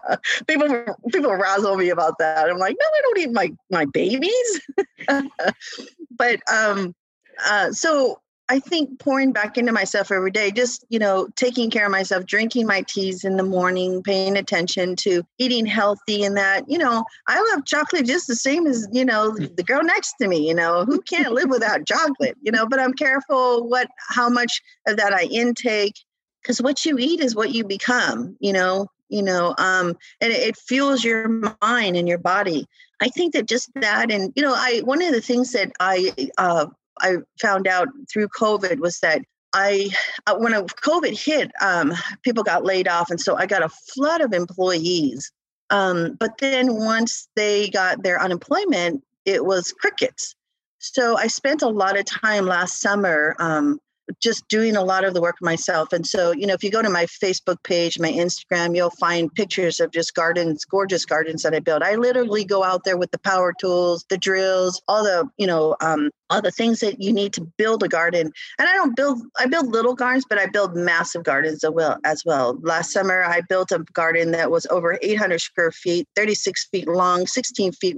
people 0.47 0.85
people 1.11 1.33
razzle 1.33 1.77
me 1.77 1.89
about 1.89 2.17
that. 2.19 2.49
I'm 2.49 2.57
like, 2.57 2.75
no, 2.79 2.85
I 2.85 3.01
don't 3.01 3.17
eat 3.19 3.31
my 3.31 3.51
my 3.71 3.85
babies. 3.85 4.61
but 6.11 6.39
um, 6.51 6.93
uh, 7.45 7.71
so 7.71 8.19
I 8.49 8.59
think 8.59 8.99
pouring 8.99 9.31
back 9.31 9.57
into 9.57 9.71
myself 9.71 10.11
every 10.11 10.31
day, 10.31 10.51
just, 10.51 10.85
you 10.89 10.99
know, 10.99 11.27
taking 11.35 11.69
care 11.69 11.85
of 11.85 11.91
myself, 11.91 12.25
drinking 12.25 12.67
my 12.67 12.83
teas 12.87 13.23
in 13.23 13.37
the 13.37 13.43
morning, 13.43 14.03
paying 14.03 14.37
attention 14.37 14.95
to 14.97 15.23
eating 15.37 15.65
healthy 15.65 16.23
and 16.23 16.35
that, 16.35 16.69
you 16.69 16.77
know, 16.77 17.05
I 17.27 17.41
love 17.53 17.65
chocolate 17.65 18.05
just 18.05 18.27
the 18.27 18.35
same 18.35 18.67
as, 18.67 18.87
you 18.91 19.05
know, 19.05 19.31
the 19.31 19.63
girl 19.63 19.83
next 19.83 20.15
to 20.21 20.27
me, 20.27 20.45
you 20.45 20.53
know, 20.53 20.83
who 20.83 21.01
can't 21.01 21.33
live 21.33 21.49
without 21.49 21.87
chocolate, 21.87 22.35
you 22.41 22.51
know, 22.51 22.67
but 22.67 22.79
I'm 22.79 22.93
careful 22.93 23.67
what, 23.67 23.87
how 24.09 24.29
much 24.29 24.61
of 24.87 24.97
that 24.97 25.13
I 25.13 25.23
intake 25.23 25.95
because 26.41 26.61
what 26.61 26.85
you 26.85 26.97
eat 26.97 27.21
is 27.21 27.35
what 27.35 27.53
you 27.53 27.63
become, 27.63 28.35
you 28.41 28.51
know, 28.51 28.87
you 29.07 29.21
know, 29.21 29.55
um, 29.57 29.95
and 30.19 30.33
it, 30.33 30.41
it 30.41 30.57
fuels 30.57 31.03
your 31.03 31.29
mind 31.61 31.95
and 31.95 32.07
your 32.07 32.17
body. 32.17 32.67
I 32.99 33.09
think 33.09 33.33
that 33.33 33.47
just 33.47 33.69
that, 33.75 34.11
and 34.11 34.33
you 34.35 34.43
know, 34.43 34.53
I 34.55 34.81
one 34.83 35.01
of 35.01 35.13
the 35.13 35.21
things 35.21 35.51
that 35.53 35.71
I 35.79 36.11
uh, 36.37 36.67
I 36.99 37.17
found 37.41 37.67
out 37.67 37.87
through 38.11 38.29
COVID 38.29 38.79
was 38.79 38.99
that 38.99 39.21
I, 39.53 39.89
uh, 40.25 40.35
when 40.37 40.53
COVID 40.53 41.17
hit, 41.17 41.51
um, 41.61 41.93
people 42.23 42.43
got 42.43 42.65
laid 42.65 42.87
off. 42.87 43.11
And 43.11 43.21
so 43.21 43.35
I 43.35 43.45
got 43.45 43.63
a 43.63 43.69
flood 43.69 44.21
of 44.21 44.33
employees. 44.33 45.31
Um, 45.69 46.15
but 46.19 46.37
then 46.39 46.75
once 46.75 47.27
they 47.35 47.69
got 47.69 48.03
their 48.03 48.21
unemployment, 48.21 49.03
it 49.25 49.45
was 49.45 49.71
crickets. 49.71 50.35
So 50.79 51.17
I 51.17 51.27
spent 51.27 51.61
a 51.61 51.69
lot 51.69 51.97
of 51.97 52.05
time 52.05 52.45
last 52.45 52.81
summer 52.81 53.35
um, 53.39 53.79
just 54.23 54.47
doing 54.47 54.75
a 54.75 54.83
lot 54.83 55.03
of 55.03 55.13
the 55.13 55.21
work 55.21 55.35
myself. 55.41 55.91
And 55.91 56.07
so, 56.07 56.31
you 56.31 56.47
know, 56.47 56.53
if 56.53 56.63
you 56.63 56.71
go 56.71 56.81
to 56.81 56.89
my 56.89 57.05
Facebook 57.05 57.61
page, 57.63 57.99
my 57.99 58.11
Instagram, 58.11 58.75
you'll 58.75 58.89
find 58.91 59.33
pictures 59.35 59.79
of 59.79 59.91
just 59.91 60.15
gardens, 60.15 60.63
gorgeous 60.63 61.05
gardens 61.05 61.43
that 61.43 61.53
I 61.53 61.59
built. 61.59 61.83
I 61.83 61.95
literally 61.95 62.45
go 62.45 62.63
out 62.63 62.85
there 62.85 62.97
with 62.97 63.11
the 63.11 63.19
power 63.19 63.53
tools, 63.59 64.05
the 64.09 64.17
drills, 64.17 64.81
all 64.87 65.03
the, 65.03 65.29
you 65.37 65.45
know, 65.45 65.75
um, 65.81 66.09
all 66.29 66.41
the 66.41 66.51
things 66.51 66.79
that 66.79 67.01
you 67.01 67.13
need 67.13 67.33
to 67.33 67.41
build 67.57 67.83
a 67.83 67.87
garden. 67.87 68.31
And 68.57 68.67
I 68.67 68.73
don't 68.73 68.95
build, 68.95 69.21
I 69.37 69.45
build 69.45 69.67
little 69.67 69.93
gardens, 69.93 70.25
but 70.27 70.39
I 70.39 70.47
build 70.47 70.75
massive 70.75 71.23
gardens 71.23 71.63
as 71.63 71.71
well. 71.71 71.97
As 72.05 72.23
well. 72.25 72.57
Last 72.61 72.91
summer, 72.91 73.23
I 73.23 73.41
built 73.41 73.71
a 73.71 73.79
garden 73.93 74.31
that 74.31 74.49
was 74.49 74.65
over 74.67 74.97
800 75.01 75.39
square 75.39 75.71
feet, 75.71 76.07
36 76.15 76.69
feet 76.69 76.87
long, 76.87 77.27
16 77.27 77.73
feet 77.73 77.97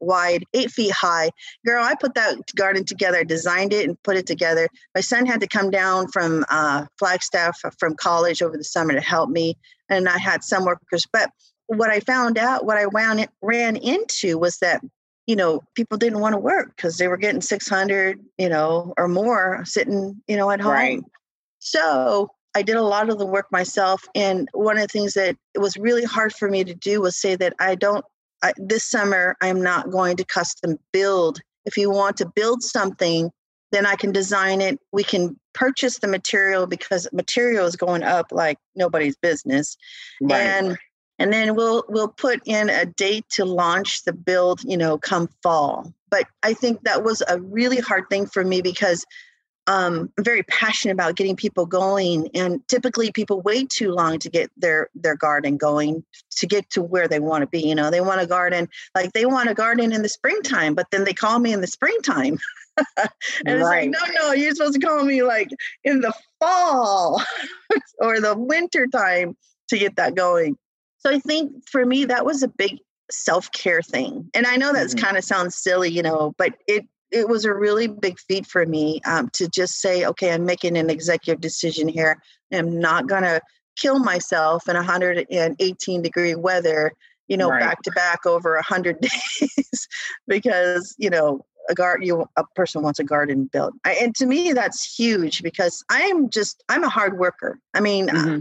wide, 0.00 0.44
eight 0.54 0.70
feet 0.70 0.92
high. 0.92 1.30
Girl, 1.66 1.84
I 1.84 1.94
put 1.94 2.14
that 2.14 2.38
garden 2.54 2.84
together, 2.84 3.24
designed 3.24 3.72
it 3.72 3.88
and 3.88 4.00
put 4.04 4.16
it 4.16 4.26
together. 4.26 4.68
My 4.94 5.00
son 5.00 5.26
had 5.26 5.40
to 5.40 5.46
come 5.56 5.70
down 5.70 6.08
from 6.08 6.44
uh, 6.50 6.86
Flagstaff 6.98 7.60
from 7.78 7.94
college 7.96 8.42
over 8.42 8.56
the 8.56 8.64
summer 8.64 8.92
to 8.92 9.00
help 9.00 9.30
me. 9.30 9.56
And 9.88 10.08
I 10.08 10.18
had 10.18 10.44
some 10.44 10.64
workers, 10.64 11.06
but 11.12 11.30
what 11.66 11.90
I 11.90 12.00
found 12.00 12.38
out, 12.38 12.64
what 12.64 12.76
I 12.76 12.84
ran, 12.84 13.26
ran 13.42 13.76
into 13.76 14.38
was 14.38 14.58
that 14.58 14.80
you 15.26 15.34
know, 15.34 15.60
people 15.74 15.98
didn't 15.98 16.20
want 16.20 16.34
to 16.34 16.38
work 16.38 16.72
because 16.76 16.98
they 16.98 17.08
were 17.08 17.16
getting 17.16 17.40
600, 17.40 18.20
you 18.38 18.48
know, 18.48 18.94
or 18.96 19.08
more 19.08 19.64
sitting, 19.64 20.22
you 20.28 20.36
know, 20.36 20.50
at 20.50 20.60
home. 20.60 20.72
Right. 20.72 21.02
So 21.58 22.30
I 22.54 22.62
did 22.62 22.76
a 22.76 22.82
lot 22.82 23.10
of 23.10 23.18
the 23.18 23.26
work 23.26 23.46
myself. 23.50 24.04
And 24.14 24.48
one 24.52 24.76
of 24.76 24.82
the 24.82 24.88
things 24.88 25.14
that 25.14 25.36
it 25.54 25.58
was 25.58 25.76
really 25.76 26.04
hard 26.04 26.32
for 26.32 26.48
me 26.48 26.62
to 26.62 26.74
do 26.74 27.00
was 27.00 27.16
say 27.16 27.34
that 27.36 27.54
I 27.58 27.74
don't, 27.74 28.04
I, 28.42 28.52
this 28.56 28.88
summer, 28.88 29.36
I'm 29.40 29.60
not 29.60 29.90
going 29.90 30.16
to 30.18 30.24
custom 30.24 30.78
build. 30.92 31.40
If 31.64 31.76
you 31.76 31.90
want 31.90 32.16
to 32.18 32.32
build 32.34 32.62
something, 32.62 33.30
then 33.72 33.84
I 33.84 33.96
can 33.96 34.12
design 34.12 34.60
it. 34.60 34.78
We 34.92 35.02
can 35.02 35.38
purchase 35.56 35.98
the 35.98 36.06
material 36.06 36.66
because 36.66 37.08
material 37.12 37.66
is 37.66 37.74
going 37.74 38.04
up 38.04 38.30
like 38.30 38.58
nobody's 38.76 39.16
business. 39.16 39.76
Right. 40.20 40.40
And 40.40 40.78
and 41.18 41.32
then 41.32 41.54
we'll 41.54 41.84
we'll 41.88 42.08
put 42.08 42.40
in 42.44 42.68
a 42.68 42.84
date 42.84 43.24
to 43.30 43.44
launch 43.44 44.04
the 44.04 44.12
build 44.12 44.62
you 44.64 44.76
know 44.76 44.98
come 44.98 45.28
fall 45.42 45.92
but 46.10 46.26
i 46.42 46.52
think 46.52 46.82
that 46.82 47.02
was 47.02 47.22
a 47.28 47.40
really 47.40 47.78
hard 47.78 48.08
thing 48.10 48.26
for 48.26 48.44
me 48.44 48.60
because 48.60 49.04
um, 49.66 50.12
i'm 50.16 50.24
very 50.24 50.42
passionate 50.44 50.92
about 50.92 51.16
getting 51.16 51.36
people 51.36 51.66
going 51.66 52.28
and 52.34 52.66
typically 52.68 53.10
people 53.10 53.40
wait 53.42 53.68
too 53.70 53.90
long 53.92 54.18
to 54.18 54.28
get 54.28 54.50
their 54.56 54.90
their 54.94 55.16
garden 55.16 55.56
going 55.56 56.04
to 56.30 56.46
get 56.46 56.68
to 56.70 56.82
where 56.82 57.08
they 57.08 57.20
want 57.20 57.42
to 57.42 57.46
be 57.46 57.66
you 57.66 57.74
know 57.74 57.90
they 57.90 58.00
want 58.00 58.20
a 58.20 58.26
garden 58.26 58.68
like 58.94 59.12
they 59.12 59.26
want 59.26 59.48
a 59.48 59.54
garden 59.54 59.92
in 59.92 60.02
the 60.02 60.08
springtime 60.08 60.74
but 60.74 60.86
then 60.90 61.04
they 61.04 61.14
call 61.14 61.38
me 61.38 61.52
in 61.52 61.60
the 61.60 61.66
springtime 61.66 62.38
and 63.46 63.62
right. 63.62 63.88
it's 63.88 64.00
like 64.00 64.14
no 64.14 64.20
no 64.20 64.32
you're 64.32 64.54
supposed 64.54 64.78
to 64.78 64.86
call 64.86 65.04
me 65.04 65.22
like 65.22 65.48
in 65.84 66.00
the 66.00 66.12
fall 66.40 67.22
or 68.00 68.20
the 68.20 68.36
winter 68.36 68.86
time 68.86 69.36
to 69.68 69.78
get 69.78 69.96
that 69.96 70.14
going 70.14 70.56
so 71.06 71.12
I 71.12 71.20
think 71.20 71.68
for 71.68 71.86
me, 71.86 72.04
that 72.06 72.26
was 72.26 72.42
a 72.42 72.48
big 72.48 72.78
self 73.12 73.52
care 73.52 73.80
thing. 73.80 74.28
And 74.34 74.44
I 74.44 74.56
know 74.56 74.72
that's 74.72 74.92
mm-hmm. 74.92 75.04
kind 75.04 75.16
of 75.16 75.22
sounds 75.22 75.54
silly, 75.56 75.88
you 75.88 76.02
know, 76.02 76.34
but 76.36 76.54
it, 76.66 76.84
it 77.12 77.28
was 77.28 77.44
a 77.44 77.54
really 77.54 77.86
big 77.86 78.18
feat 78.18 78.44
for 78.44 78.66
me 78.66 79.00
um, 79.04 79.30
to 79.34 79.48
just 79.48 79.80
say, 79.80 80.04
okay, 80.04 80.32
I'm 80.32 80.44
making 80.44 80.76
an 80.76 80.90
executive 80.90 81.40
decision 81.40 81.86
here. 81.86 82.20
I'm 82.52 82.80
not 82.80 83.06
going 83.06 83.22
to 83.22 83.40
kill 83.76 84.00
myself 84.00 84.68
in 84.68 84.74
118 84.74 86.02
degree 86.02 86.34
weather, 86.34 86.90
you 87.28 87.36
know, 87.36 87.50
right. 87.50 87.60
back 87.60 87.82
to 87.82 87.92
back 87.92 88.26
over 88.26 88.54
100 88.54 89.00
days 89.40 89.88
because, 90.26 90.96
you 90.98 91.10
know, 91.10 91.44
a 91.68 91.74
guard 91.74 92.04
you 92.04 92.28
a 92.36 92.44
person 92.54 92.82
wants 92.82 92.98
a 92.98 93.04
garden 93.04 93.48
built 93.52 93.74
I, 93.84 93.92
and 93.94 94.14
to 94.16 94.26
me 94.26 94.52
that's 94.52 94.96
huge 94.96 95.42
because 95.42 95.84
i'm 95.90 96.30
just 96.30 96.62
i'm 96.68 96.84
a 96.84 96.88
hard 96.88 97.18
worker 97.18 97.58
i 97.74 97.80
mean 97.80 98.08
mm-hmm. 98.08 98.40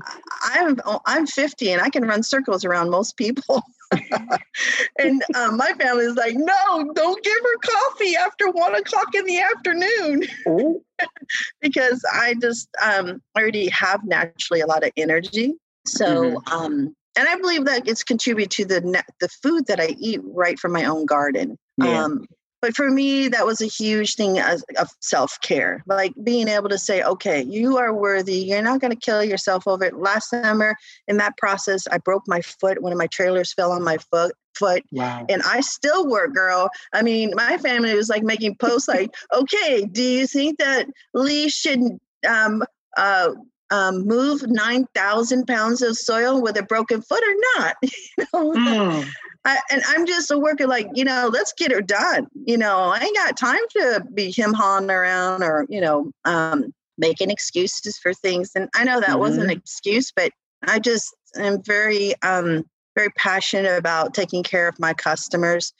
I, 0.53 0.59
am 0.59 0.77
I'm, 0.85 0.99
I'm 1.05 1.27
50 1.27 1.71
and 1.71 1.81
i 1.81 1.89
can 1.89 2.05
run 2.05 2.23
circles 2.23 2.65
around 2.65 2.89
most 2.89 3.17
people 3.17 3.63
and 4.99 5.23
um, 5.35 5.57
my 5.57 5.71
family 5.79 6.05
is 6.05 6.15
like 6.15 6.35
no 6.35 6.91
don't 6.93 7.23
give 7.23 7.37
her 7.43 7.57
coffee 7.71 8.15
after 8.15 8.49
one 8.51 8.75
o'clock 8.75 9.13
in 9.13 9.25
the 9.25 9.39
afternoon 9.39 10.23
because 11.61 12.03
i 12.13 12.35
just 12.41 12.67
um, 12.83 13.21
already 13.37 13.69
have 13.69 14.03
naturally 14.05 14.61
a 14.61 14.67
lot 14.67 14.83
of 14.83 14.91
energy 14.97 15.53
so 15.85 16.05
mm-hmm. 16.05 16.53
um, 16.53 16.95
and 17.15 17.27
I 17.27 17.35
believe 17.37 17.65
that 17.65 17.87
it's 17.87 18.03
contributed 18.03 18.51
to 18.51 18.65
the 18.65 19.03
the 19.19 19.29
food 19.29 19.67
that 19.67 19.79
I 19.79 19.95
eat 19.99 20.19
right 20.23 20.59
from 20.59 20.73
my 20.73 20.85
own 20.85 21.05
garden. 21.05 21.57
Yeah. 21.77 22.03
Um, 22.03 22.25
but 22.65 22.75
for 22.75 22.89
me 22.89 23.27
that 23.27 23.45
was 23.45 23.61
a 23.61 23.67
huge 23.67 24.15
thing 24.15 24.39
of 24.41 24.89
self-care 24.99 25.83
like 25.85 26.13
being 26.23 26.47
able 26.47 26.67
to 26.67 26.79
say 26.79 27.03
okay 27.03 27.43
you 27.43 27.77
are 27.77 27.93
worthy 27.93 28.37
you're 28.37 28.63
not 28.63 28.81
going 28.81 28.91
to 28.91 28.97
kill 28.97 29.23
yourself 29.23 29.67
over 29.67 29.83
it 29.83 29.95
last 29.95 30.31
summer 30.31 30.75
in 31.07 31.17
that 31.17 31.37
process 31.37 31.85
i 31.91 31.99
broke 31.99 32.23
my 32.27 32.41
foot 32.41 32.81
one 32.81 32.91
of 32.91 32.97
my 32.97 33.05
trailers 33.07 33.53
fell 33.53 33.71
on 33.71 33.83
my 33.83 33.97
foot 34.09 34.33
foot 34.55 34.83
wow. 34.91 35.23
and 35.29 35.43
i 35.43 35.61
still 35.61 36.07
work 36.07 36.33
girl 36.33 36.67
i 36.91 37.03
mean 37.03 37.31
my 37.35 37.55
family 37.59 37.93
was 37.93 38.09
like 38.09 38.23
making 38.23 38.55
posts 38.55 38.87
like 38.87 39.13
okay 39.31 39.85
do 39.85 40.01
you 40.01 40.25
think 40.25 40.57
that 40.57 40.87
lee 41.13 41.47
should 41.47 41.79
um, 42.27 42.63
uh, 42.97 43.29
um, 43.69 44.07
move 44.07 44.47
9,000 44.47 45.45
pounds 45.45 45.81
of 45.81 45.97
soil 45.97 46.41
with 46.41 46.57
a 46.57 46.63
broken 46.63 47.01
foot 47.01 47.23
or 47.23 47.35
not? 47.57 47.75
you 47.81 48.25
know? 48.33 48.53
Mm. 48.53 49.07
I, 49.45 49.59
and 49.71 49.83
I'm 49.87 50.07
just 50.07 50.31
a 50.31 50.39
worker, 50.39 50.65
like, 50.65 50.87
you 50.95 51.05
know, 51.05 51.29
let's 51.31 51.53
get 51.53 51.71
her 51.71 51.81
done. 51.81 52.27
You 52.33 52.57
know, 52.57 52.91
I 52.93 52.99
ain't 52.99 53.15
got 53.15 53.37
time 53.37 53.61
to 53.77 54.03
be 54.13 54.31
him 54.31 54.53
hawing 54.53 54.89
around 54.89 55.43
or, 55.43 55.67
you 55.69 55.79
know, 55.79 56.11
um, 56.25 56.73
making 56.97 57.29
excuses 57.29 57.97
for 57.97 58.13
things. 58.13 58.51
And 58.55 58.69
I 58.75 58.83
know 58.83 58.99
that 58.99 59.09
mm-hmm. 59.09 59.19
wasn't 59.19 59.43
an 59.45 59.51
excuse, 59.51 60.11
but 60.11 60.31
I 60.67 60.79
just 60.79 61.15
am 61.35 61.61
very, 61.61 62.15
um, 62.23 62.63
very 62.95 63.09
passionate 63.17 63.77
about 63.77 64.15
taking 64.15 64.41
care 64.41 64.67
of 64.67 64.79
my 64.79 64.93
customers 64.93 65.73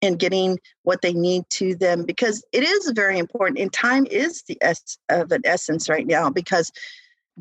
and 0.00 0.18
getting 0.18 0.58
what 0.82 1.00
they 1.02 1.12
need 1.12 1.44
to 1.50 1.76
them 1.76 2.04
because 2.04 2.44
it 2.52 2.64
is 2.64 2.90
very 2.90 3.18
important. 3.18 3.60
And 3.60 3.72
time 3.72 4.04
is 4.10 4.42
the 4.48 4.58
s 4.60 4.98
of 5.08 5.30
an 5.30 5.42
essence 5.44 5.88
right 5.88 6.06
now 6.06 6.28
because 6.28 6.72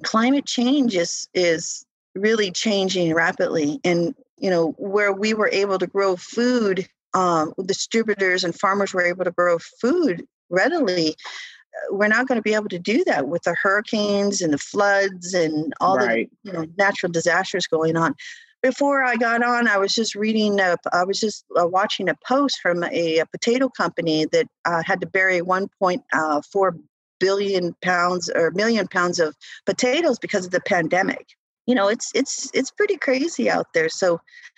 climate 0.03 0.45
change 0.45 0.95
is 0.95 1.27
is 1.33 1.85
really 2.13 2.51
changing 2.51 3.13
rapidly 3.13 3.79
and 3.83 4.13
you 4.41 4.49
know 4.49 4.71
where 4.77 5.13
we 5.13 5.33
were 5.33 5.49
able 5.53 5.77
to 5.77 5.87
grow 5.87 6.17
food 6.17 6.87
um, 7.13 7.53
distributors 7.65 8.43
and 8.43 8.59
farmers 8.59 8.93
were 8.93 9.05
able 9.05 9.23
to 9.23 9.31
grow 9.31 9.57
food 9.79 10.25
readily 10.49 11.09
uh, 11.09 11.95
we're 11.95 12.07
not 12.07 12.27
going 12.27 12.37
to 12.37 12.41
be 12.41 12.55
able 12.55 12.69
to 12.69 12.79
do 12.79 13.03
that 13.05 13.27
with 13.27 13.43
the 13.43 13.55
hurricanes 13.61 14.41
and 14.41 14.51
the 14.51 14.57
floods 14.57 15.33
and 15.33 15.73
all 15.79 15.97
right. 15.97 16.29
the 16.43 16.51
you 16.51 16.53
know 16.53 16.65
natural 16.77 17.11
disasters 17.11 17.67
going 17.67 17.95
on 17.95 18.15
before 18.61 19.03
i 19.03 19.15
got 19.15 19.43
on 19.43 19.67
i 19.67 19.77
was 19.77 19.93
just 19.93 20.15
reading 20.15 20.59
a, 20.59 20.75
i 20.91 21.03
was 21.03 21.19
just 21.19 21.45
uh, 21.59 21.67
watching 21.67 22.09
a 22.09 22.15
post 22.27 22.59
from 22.61 22.83
a, 22.83 23.19
a 23.19 23.25
potato 23.27 23.69
company 23.69 24.25
that 24.25 24.47
uh, 24.65 24.81
had 24.83 24.99
to 24.99 25.07
bury 25.07 25.41
1.4 25.41 26.01
uh, 26.13 27.71
pounds 27.83 28.29
or 28.33 28.51
million 28.51 28.87
pounds 28.87 29.19
of 29.19 29.35
potatoes 29.65 30.17
because 30.17 30.45
of 30.45 30.51
the 30.51 30.61
pandemic 30.61 31.27
you 31.65 31.75
know 31.75 31.87
it's 31.87 32.11
it's 32.15 32.49
it's 32.53 32.71
pretty 32.71 32.97
crazy 32.97 33.49
out 33.49 33.67
there 33.73 33.89
so 33.89 34.13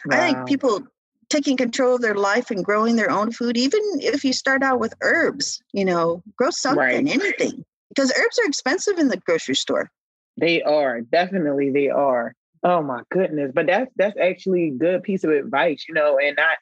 wow. 0.06 0.18
i 0.18 0.18
think 0.20 0.48
people 0.48 0.82
taking 1.30 1.58
control 1.58 1.96
of 1.96 2.02
their 2.02 2.16
life 2.16 2.52
and 2.52 2.64
growing 2.64 2.96
their 2.96 3.12
own 3.12 3.32
food 3.32 3.58
even 3.58 3.82
if 3.96 4.24
you 4.24 4.34
start 4.34 4.62
out 4.64 4.80
with 4.80 4.94
herbs 5.02 5.62
you 5.74 5.86
know 5.86 6.22
grow 6.38 6.50
something 6.50 6.80
right. 6.80 7.08
anything 7.08 7.64
because 7.90 8.12
herbs 8.18 8.40
are 8.40 8.48
expensive 8.48 8.98
in 8.98 9.08
the 9.08 9.18
grocery 9.18 9.56
store 9.56 9.90
they 10.38 10.62
are 10.64 11.02
definitely 11.02 11.70
they 11.70 11.90
are 11.90 12.34
oh 12.64 12.82
my 12.82 13.02
goodness 13.10 13.52
but 13.54 13.66
that's 13.66 13.92
that's 13.96 14.18
actually 14.20 14.68
a 14.68 14.72
good 14.72 15.04
piece 15.04 15.24
of 15.24 15.32
advice 15.32 15.86
you 15.88 15.94
know 15.94 16.18
and 16.18 16.36
not 16.36 16.58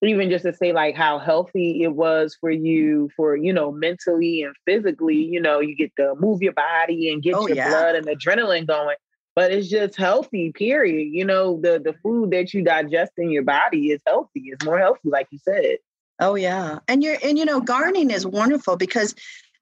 even 0.00 0.30
just 0.30 0.44
to 0.44 0.52
say 0.52 0.72
like 0.72 0.94
how 0.94 1.18
healthy 1.18 1.82
it 1.82 1.92
was 1.92 2.36
for 2.40 2.50
you 2.50 3.10
for 3.16 3.34
you 3.34 3.52
know 3.52 3.72
mentally 3.72 4.42
and 4.42 4.54
physically 4.64 5.16
you 5.16 5.40
know 5.40 5.58
you 5.60 5.74
get 5.74 5.90
to 5.96 6.14
move 6.20 6.40
your 6.40 6.52
body 6.52 7.12
and 7.12 7.22
get 7.22 7.34
oh, 7.34 7.48
your 7.48 7.56
yeah. 7.56 7.68
blood 7.68 7.96
and 7.96 8.06
adrenaline 8.06 8.66
going 8.66 8.96
but 9.38 9.52
it's 9.52 9.68
just 9.68 9.94
healthy 9.94 10.50
period. 10.50 11.10
You 11.12 11.24
know 11.24 11.60
the 11.60 11.78
the 11.78 11.92
food 12.02 12.32
that 12.32 12.52
you 12.52 12.64
digest 12.64 13.12
in 13.18 13.30
your 13.30 13.44
body 13.44 13.92
is 13.92 14.00
healthy 14.04 14.42
it's 14.46 14.64
more 14.64 14.80
healthy 14.80 15.10
like 15.10 15.28
you 15.30 15.38
said. 15.38 15.76
Oh 16.18 16.34
yeah. 16.34 16.80
And 16.88 17.04
you're 17.04 17.18
and 17.22 17.38
you 17.38 17.44
know 17.44 17.60
gardening 17.60 18.10
is 18.10 18.26
wonderful 18.26 18.76
because 18.76 19.14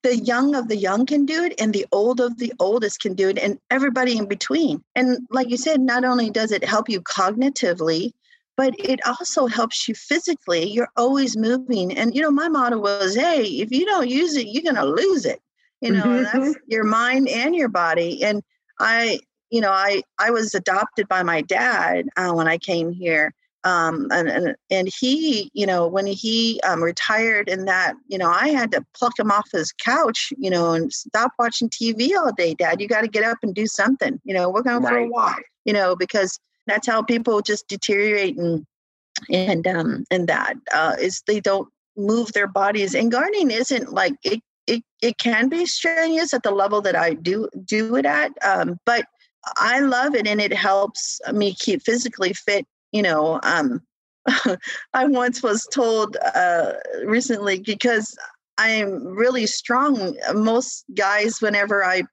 the 0.03 0.17
young 0.17 0.55
of 0.55 0.69
the 0.69 0.79
young 0.79 1.05
can 1.05 1.27
do 1.27 1.45
it 1.45 1.61
and 1.61 1.75
the 1.75 1.85
old 1.93 2.23
of 2.23 2.39
the 2.39 2.55
oldest 2.59 3.01
can 3.01 3.13
do 3.13 3.29
it 3.29 3.37
and 3.37 3.59
everybody 3.71 4.17
in 4.17 4.27
between. 4.27 4.83
And 4.95 5.19
like 5.31 5.51
you 5.51 5.59
said 5.59 5.83
not 5.83 6.07
only 6.07 6.31
does 6.31 6.53
it 6.53 6.65
help 6.65 6.89
you 6.89 7.03
cognitively 7.03 8.13
but 8.57 8.75
it 8.79 9.07
also 9.07 9.47
helps 9.47 9.87
you 9.87 9.95
physically. 9.95 10.65
You're 10.71 10.89
always 10.97 11.37
moving. 11.37 11.93
And 11.99 12.15
you 12.15 12.23
know 12.23 12.31
my 12.31 12.49
motto 12.49 12.79
was 12.79 13.15
hey 13.15 13.43
if 13.43 13.71
you 13.73 13.85
don't 13.85 14.09
use 14.09 14.37
it 14.37 14.47
you're 14.47 14.63
going 14.63 14.83
to 14.83 14.87
lose 15.03 15.27
it. 15.27 15.43
You 15.83 15.93
know 15.93 16.05
mm-hmm. 16.05 16.41
that's 16.45 16.57
your 16.67 16.85
mind 16.85 17.29
and 17.29 17.55
your 17.55 17.69
body. 17.69 18.25
And 18.25 18.43
i 18.79 19.21
you 19.51 19.61
know, 19.61 19.71
I 19.71 20.03
I 20.19 20.31
was 20.31 20.55
adopted 20.55 21.09
by 21.09 21.23
my 21.23 21.43
dad 21.43 22.07
uh, 22.17 22.33
when 22.33 22.49
I 22.49 22.59
came 22.59 22.93
here. 22.93 23.33
um, 23.65 24.07
and, 24.13 24.29
and 24.29 24.57
and 24.71 24.89
he, 25.01 25.51
you 25.53 25.67
know, 25.67 25.89
when 25.89 26.07
he 26.07 26.61
um, 26.63 26.83
retired 26.83 27.49
and 27.49 27.67
that, 27.67 27.95
you 28.07 28.17
know, 28.17 28.31
I 28.31 28.49
had 28.51 28.71
to 28.73 28.85
pluck 28.97 29.19
him 29.19 29.33
off 29.33 29.49
his 29.53 29.73
couch, 29.73 30.33
you 30.39 30.51
know, 30.51 30.73
and 30.73 30.93
stop 30.93 31.33
watching 31.37 31.69
TV 31.69 32.17
all 32.17 32.33
day, 32.33 32.55
Dad. 32.55 32.81
You 32.81 32.87
got 32.87 33.01
to 33.01 33.09
get 33.09 33.25
up 33.25 33.39
and 33.43 33.55
do 33.55 33.67
something. 33.67 34.21
You 34.25 34.35
know, 34.35 34.49
we're 34.51 34.63
going 34.63 34.83
right. 34.85 34.91
for 34.91 34.99
a 34.99 35.09
walk. 35.09 35.43
You 35.65 35.73
know, 35.73 35.97
because 35.97 36.39
that's 36.69 36.87
how 36.87 37.03
people 37.03 37.41
just 37.41 37.67
deteriorate 37.67 38.37
and 38.37 38.65
and 39.31 39.67
um 39.67 40.05
and 40.13 40.29
that 40.29 40.55
uh, 40.73 40.95
is 41.01 41.23
they 41.27 41.41
don't 41.41 41.69
move 41.97 42.33
their 42.33 42.47
bodies. 42.47 42.95
And 42.95 43.11
gardening 43.11 43.51
isn't 43.51 43.93
like 43.93 44.15
it. 44.23 44.41
It, 44.69 44.83
it 45.01 45.19
can 45.19 45.49
be 45.49 45.65
strenuous 45.65 46.35
at 46.35 46.43
the 46.43 46.51
level 46.51 46.81
that 46.83 46.97
I 46.97 47.15
do 47.15 47.49
do 47.65 47.95
it 47.95 48.05
at, 48.05 48.33
um, 48.45 48.79
but 48.85 49.07
I 49.57 49.81
love 49.81 50.15
it 50.15 50.27
and 50.27 50.41
it 50.41 50.53
helps 50.53 51.21
me 51.33 51.55
keep 51.55 51.83
physically 51.83 52.33
fit 52.33 52.67
you 52.97 53.03
know, 53.03 53.41
um, 53.43 53.83
I 54.95 55.07
once 55.07 55.43
was 55.43 55.67
told 55.71 56.17
uh, 56.35 56.73
recently 57.05 57.61
because 57.61 58.17
I'm 58.57 59.05
really 59.05 59.47
strong. 59.47 60.17
Most 60.35 60.85
guys, 60.97 61.41
whenever 61.41 61.85
I 61.85 62.05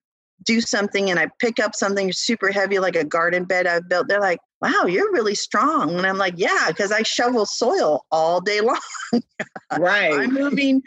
do 0.43 0.59
something 0.59 1.09
and 1.09 1.19
I 1.19 1.29
pick 1.39 1.59
up 1.59 1.73
something 1.73 2.11
super 2.11 2.51
heavy 2.51 2.79
like 2.79 2.97
a 2.97 3.05
garden 3.05 3.45
bed 3.45 3.65
I've 3.65 3.87
built, 3.87 4.09
they're 4.09 4.19
like, 4.19 4.39
wow, 4.61 4.83
you're 4.87 5.11
really 5.13 5.35
strong. 5.35 5.95
And 5.95 6.05
I'm 6.05 6.17
like, 6.17 6.35
yeah, 6.35 6.65
because 6.67 6.91
I 6.91 7.03
shovel 7.03 7.45
soil 7.45 8.05
all 8.11 8.41
day 8.41 8.59
long. 8.61 9.21
right. 9.79 10.13
I'm 10.13 10.33
moving, 10.33 10.83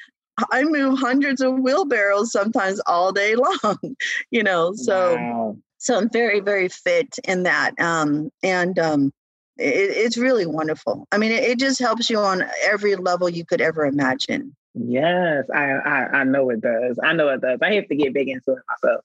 I 0.52 0.62
move 0.64 0.98
hundreds 0.98 1.40
of 1.40 1.54
wheelbarrows 1.54 2.32
sometimes 2.32 2.80
all 2.86 3.12
day 3.12 3.34
long, 3.64 3.96
you 4.30 4.42
know. 4.42 4.74
So 4.74 5.16
wow. 5.16 5.56
So 5.78 5.96
I'm 5.96 6.08
very, 6.08 6.40
very 6.40 6.68
fit 6.68 7.18
in 7.26 7.42
that. 7.44 7.72
Um, 7.78 8.30
and 8.42 8.78
um, 8.78 9.12
it, 9.58 9.90
it's 9.96 10.16
really 10.16 10.46
wonderful. 10.46 11.06
I 11.12 11.18
mean, 11.18 11.32
it, 11.32 11.44
it, 11.44 11.58
just 11.58 11.78
helps 11.78 12.10
you 12.10 12.18
on 12.18 12.44
every 12.64 12.96
level 12.96 13.28
you 13.28 13.44
could 13.44 13.60
ever 13.60 13.84
imagine. 13.84 14.54
Yes, 14.74 15.44
I, 15.54 15.72
I, 15.72 16.18
I 16.18 16.24
know 16.24 16.50
it 16.50 16.60
does. 16.60 16.98
I 17.02 17.12
know 17.12 17.28
it 17.28 17.40
does. 17.40 17.58
I 17.62 17.74
have 17.74 17.88
to 17.88 17.96
get 17.96 18.12
big 18.12 18.28
into 18.28 18.52
it 18.52 18.62
myself. 18.68 19.04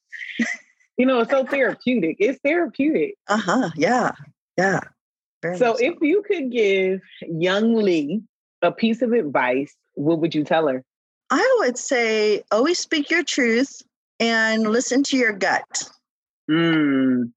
you 0.98 1.06
know, 1.06 1.22
it's 1.22 1.32
so 1.32 1.46
therapeutic. 1.46 2.18
It's 2.20 2.40
therapeutic. 2.44 3.16
Uh 3.28 3.38
huh. 3.38 3.70
Yeah. 3.76 4.12
Yeah. 4.58 4.82
Very 5.42 5.58
so, 5.58 5.76
if 5.80 5.96
you 6.02 6.24
could 6.24 6.52
give 6.52 7.02
young 7.22 7.76
Lee 7.76 8.22
a 8.62 8.72
piece 8.72 9.02
of 9.02 9.12
advice, 9.14 9.76
what 9.94 10.20
would 10.20 10.36
you 10.36 10.44
tell 10.44 10.68
her? 10.68 10.84
I 11.30 11.58
would 11.60 11.78
say 11.78 12.44
always 12.52 12.78
speak 12.78 13.10
your 13.10 13.24
truth 13.24 13.82
and 14.20 14.64
listen 14.64 15.02
to 15.04 15.18
your 15.18 15.32
gut. 15.32 15.90
Mm, 16.52 17.32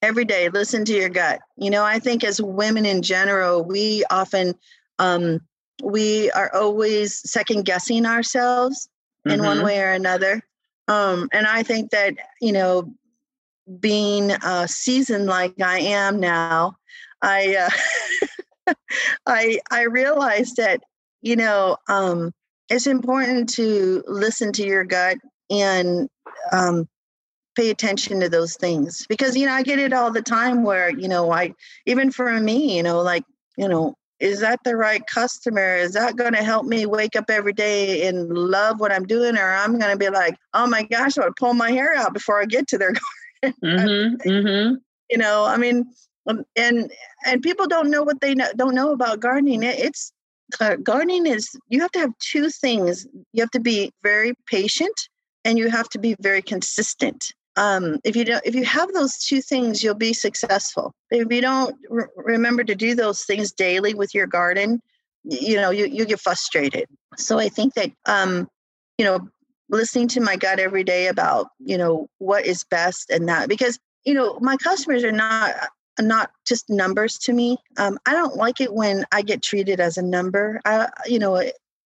every 0.00 0.24
day 0.24 0.48
listen 0.48 0.84
to 0.86 0.94
your 0.94 1.10
gut. 1.10 1.40
You 1.56 1.70
know 1.70 1.84
i 1.84 1.98
think 1.98 2.24
as 2.24 2.40
women 2.40 2.86
in 2.86 3.02
general 3.02 3.62
we 3.62 4.04
often 4.10 4.54
um, 4.98 5.40
we 5.82 6.30
are 6.30 6.54
always 6.54 7.30
second 7.30 7.64
guessing 7.64 8.06
ourselves 8.06 8.88
in 9.26 9.32
mm-hmm. 9.32 9.44
one 9.44 9.64
way 9.64 9.80
or 9.80 9.90
another. 9.90 10.42
Um, 10.88 11.28
and 11.32 11.46
i 11.46 11.62
think 11.62 11.90
that 11.90 12.14
you 12.40 12.52
know 12.52 12.92
being 13.80 14.30
uh, 14.30 14.66
seasoned 14.66 15.26
like 15.26 15.54
i 15.60 15.78
am 15.78 16.20
now 16.20 16.76
i 17.22 17.70
uh, 18.66 18.74
i 19.26 19.58
i 19.70 19.82
realized 19.82 20.56
that 20.56 20.82
you 21.22 21.36
know 21.36 21.76
um, 21.88 22.32
it's 22.68 22.86
important 22.86 23.48
to 23.54 24.02
listen 24.06 24.52
to 24.52 24.66
your 24.66 24.84
gut 24.84 25.18
and 25.50 26.08
um, 26.52 26.88
pay 27.54 27.70
attention 27.70 28.20
to 28.20 28.28
those 28.28 28.56
things. 28.56 29.06
Because 29.08 29.36
you 29.36 29.46
know 29.46 29.52
i 29.52 29.62
get 29.62 29.78
it 29.78 29.92
all 29.92 30.10
the 30.10 30.22
time 30.22 30.62
where 30.62 30.90
you 30.90 31.08
know 31.08 31.32
i 31.32 31.54
even 31.86 32.10
for 32.10 32.40
me 32.40 32.76
you 32.76 32.82
know 32.82 33.00
like 33.00 33.24
you 33.56 33.68
know 33.68 33.94
is 34.20 34.40
that 34.40 34.60
the 34.64 34.76
right 34.76 35.04
customer? 35.08 35.74
Is 35.74 35.92
that 35.94 36.16
going 36.16 36.34
to 36.34 36.42
help 36.42 36.64
me 36.64 36.86
wake 36.86 37.16
up 37.16 37.28
every 37.28 37.52
day 37.52 38.06
and 38.06 38.28
love 38.32 38.80
what 38.80 38.92
i'm 38.92 39.04
doing? 39.04 39.36
Or 39.36 39.52
i'm 39.52 39.78
going 39.78 39.92
to 39.92 39.98
be 39.98 40.10
like 40.10 40.36
oh 40.54 40.66
my 40.66 40.82
gosh 40.84 41.18
i 41.18 41.22
want 41.22 41.36
to 41.36 41.40
pull 41.40 41.54
my 41.54 41.70
hair 41.70 41.94
out 41.94 42.14
before 42.14 42.40
i 42.40 42.44
get 42.44 42.68
to 42.68 42.78
their 42.78 42.92
garden. 43.42 43.58
Mm-hmm, 43.62 44.28
mm-hmm. 44.28 44.74
you 45.10 45.18
know 45.18 45.44
i 45.44 45.58
mean 45.58 45.84
um, 46.26 46.44
and 46.56 46.90
and 47.26 47.42
people 47.42 47.66
don't 47.66 47.90
know 47.90 48.02
what 48.02 48.20
they 48.20 48.34
know, 48.34 48.48
don't 48.56 48.74
know 48.74 48.92
about 48.92 49.20
gardening. 49.20 49.62
It's 49.62 50.12
gardening 50.82 51.26
is 51.26 51.50
you 51.68 51.80
have 51.80 51.90
to 51.92 51.98
have 51.98 52.18
two 52.18 52.50
things. 52.50 53.06
You 53.32 53.42
have 53.42 53.50
to 53.52 53.60
be 53.60 53.92
very 54.02 54.34
patient 54.46 55.08
and 55.44 55.58
you 55.58 55.70
have 55.70 55.88
to 55.90 55.98
be 55.98 56.16
very 56.20 56.42
consistent 56.42 57.32
um, 57.56 57.98
if 58.04 58.16
you 58.16 58.24
don't 58.24 58.44
if 58.44 58.54
you 58.54 58.64
have 58.64 58.92
those 58.92 59.18
two 59.18 59.40
things 59.40 59.82
you'll 59.82 59.94
be 59.94 60.12
successful. 60.12 60.92
If 61.10 61.30
you 61.30 61.40
don't 61.40 61.76
re- 61.88 62.06
remember 62.16 62.64
to 62.64 62.74
do 62.74 62.94
those 62.94 63.24
things 63.24 63.52
daily 63.52 63.94
with 63.94 64.14
your 64.14 64.26
garden 64.26 64.80
you 65.24 65.56
know 65.56 65.70
you, 65.70 65.86
you 65.86 66.04
get 66.04 66.20
frustrated. 66.20 66.86
So 67.16 67.38
i 67.38 67.48
think 67.48 67.74
that 67.74 67.90
um, 68.06 68.48
you 68.98 69.04
know 69.04 69.28
listening 69.70 70.08
to 70.08 70.20
my 70.20 70.36
gut 70.36 70.58
every 70.58 70.84
day 70.84 71.08
about 71.08 71.48
you 71.58 71.78
know 71.78 72.08
what 72.18 72.46
is 72.46 72.64
best 72.64 73.10
and 73.10 73.28
that 73.28 73.48
because 73.48 73.78
you 74.04 74.14
know 74.14 74.38
my 74.40 74.56
customers 74.56 75.02
are 75.04 75.12
not 75.12 75.54
not 76.00 76.30
just 76.46 76.68
numbers 76.68 77.18
to 77.18 77.32
me. 77.32 77.56
Um, 77.78 77.98
i 78.06 78.12
don't 78.12 78.36
like 78.36 78.60
it 78.60 78.74
when 78.74 79.04
i 79.12 79.22
get 79.22 79.42
treated 79.42 79.80
as 79.80 79.96
a 79.96 80.02
number. 80.02 80.60
I 80.64 80.88
you 81.06 81.18
know 81.18 81.42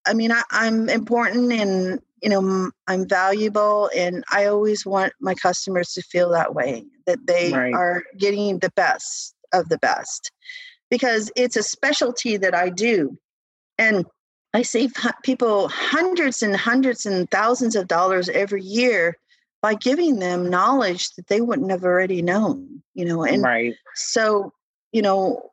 i 0.07 0.15
mean 0.15 0.33
I, 0.33 0.43
i'm 0.51 0.89
important 0.89 1.53
and 1.53 2.01
you 2.23 2.29
know 2.29 2.71
i'm 2.87 3.09
valuable 3.09 3.91
and 3.97 4.25
i 4.33 4.47
always 4.47 4.85
want 4.85 5.13
my 5.21 5.35
customers 5.35 5.93
to 5.93 6.03
feel 6.03 6.31
that 6.31 6.55
way 6.55 6.85
that 7.07 7.27
they 7.27 7.53
right. 7.53 7.75
are 7.75 8.03
getting 8.17 8.59
the 8.59 8.71
best 8.71 9.35
of 9.53 9.69
the 9.69 9.79
best 9.79 10.31
because 10.91 11.31
it's 11.37 11.57
a 11.57 11.63
specialty 11.63 12.37
that 12.37 12.55
i 12.55 12.69
do 12.69 13.17
and 13.79 14.05
i 14.55 14.63
save 14.63 14.93
people 15.23 15.69
hundreds 15.69 16.43
and 16.43 16.57
hundreds 16.57 17.07
and 17.07 17.31
thousands 17.31 17.77
of 17.77 17.89
dollars 17.89 18.29
every 18.31 18.63
year 18.63 19.17
by 19.61 19.75
giving 19.75 20.19
them 20.19 20.49
knowledge 20.49 21.11
that 21.15 21.27
they 21.27 21.41
wouldn't 21.41 21.71
have 21.71 21.85
already 21.85 22.23
known 22.23 22.83
you 22.95 23.05
know 23.05 23.25
and 23.25 23.43
right. 23.43 23.75
so 23.95 24.53
you 24.93 25.03
know 25.03 25.51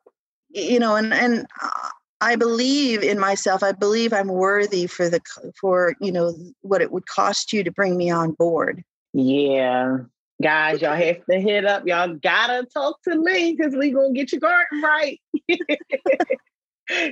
you 0.50 0.78
know 0.78 0.96
and 0.96 1.12
and 1.12 1.46
uh, 1.62 1.88
I 2.20 2.36
believe 2.36 3.02
in 3.02 3.18
myself. 3.18 3.62
I 3.62 3.72
believe 3.72 4.12
I'm 4.12 4.28
worthy 4.28 4.86
for 4.86 5.08
the 5.08 5.20
for 5.60 5.94
you 6.00 6.12
know 6.12 6.34
what 6.62 6.80
it 6.80 6.90
would 6.90 7.06
cost 7.06 7.52
you 7.52 7.62
to 7.64 7.70
bring 7.70 7.96
me 7.96 8.10
on 8.10 8.32
board. 8.32 8.82
Yeah, 9.12 9.98
guys, 10.42 10.80
y'all 10.80 10.94
have 10.94 11.24
to 11.30 11.40
hit 11.40 11.66
up. 11.66 11.86
Y'all 11.86 12.14
gotta 12.14 12.66
talk 12.72 13.02
to 13.02 13.16
me 13.16 13.54
because 13.54 13.74
we 13.74 13.90
gonna 13.90 14.12
get 14.12 14.32
your 14.32 14.40
garden 14.40 14.82
right. 14.82 15.20
you 15.48 15.58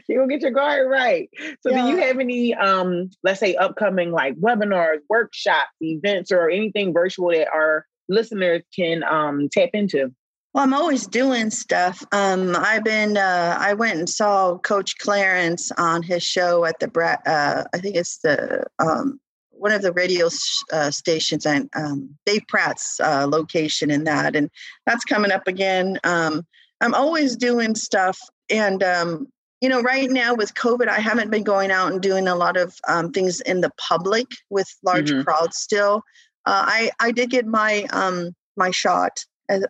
gonna 0.09 0.29
get 0.29 0.43
your 0.43 0.51
garden 0.51 0.89
right. 0.89 1.29
So, 1.61 1.71
yeah. 1.71 1.83
do 1.83 1.89
you 1.89 1.97
have 1.99 2.19
any, 2.19 2.55
um, 2.55 3.11
let's 3.23 3.41
say, 3.41 3.57
upcoming 3.57 4.11
like 4.11 4.37
webinars, 4.37 4.99
workshops, 5.09 5.73
events, 5.81 6.33
or 6.33 6.49
anything 6.49 6.93
virtual 6.93 7.31
that 7.31 7.49
our 7.53 7.87
listeners 8.09 8.63
can 8.75 9.03
um, 9.05 9.49
tap 9.51 9.71
into? 9.75 10.15
Well, 10.55 10.63
I'm 10.63 10.73
always 10.73 11.09
doing 11.09 11.51
stuff. 11.51 12.05
Um, 12.13 12.55
I've 12.55 12.85
been. 12.85 13.17
Uh, 13.17 13.57
I 13.59 13.75
went 13.75 13.99
and 13.99 14.09
saw 14.09 14.57
Coach 14.59 14.97
Clarence 14.99 15.73
on 15.79 16.05
his 16.05 16.23
show 16.23 16.65
at 16.65 16.79
the. 16.79 16.89
Uh, 17.27 17.65
I 17.75 17.79
think 17.79 17.97
it's 17.97 18.19
the 18.19 18.65
um, 18.79 19.19
one 19.51 19.73
of 19.73 19.83
the 19.83 19.93
radio 19.93 20.29
uh, 20.73 20.93
stations 20.93 21.45
and 21.45 21.69
um, 21.75 22.17
Dave 22.25 22.43
Pratt's 22.47 23.01
uh, 23.01 23.27
location 23.29 23.91
in 23.91 24.05
that, 24.05 24.37
and 24.37 24.49
that's 24.87 25.05
coming 25.05 25.33
up 25.33 25.49
again. 25.49 25.99
Um, 26.05 26.47
I'm 26.81 26.95
always 26.95 27.35
doing 27.35 27.75
stuff, 27.75 28.17
and 28.49 28.81
um, 28.85 29.27
you 29.61 29.69
know, 29.69 29.83
right 29.83 30.09
now 30.09 30.37
with 30.37 30.55
COVID, 30.55 30.87
I 30.87 31.01
haven't 31.01 31.33
been 31.33 31.43
going 31.43 31.73
out 31.73 31.91
and 31.91 32.01
doing 32.01 32.29
a 32.29 32.37
lot 32.37 32.57
of 32.57 32.77
um, 32.87 33.11
things 33.11 33.41
in 33.41 33.61
the 33.61 33.73
public 33.77 34.29
with 34.51 34.73
large 34.85 35.11
mm-hmm. 35.11 35.23
crowds. 35.23 35.57
Still, 35.57 35.97
uh, 36.47 36.63
I 36.65 36.93
I 37.01 37.11
did 37.11 37.31
get 37.31 37.45
my 37.45 37.89
my 38.57 38.71
shot 38.71 39.19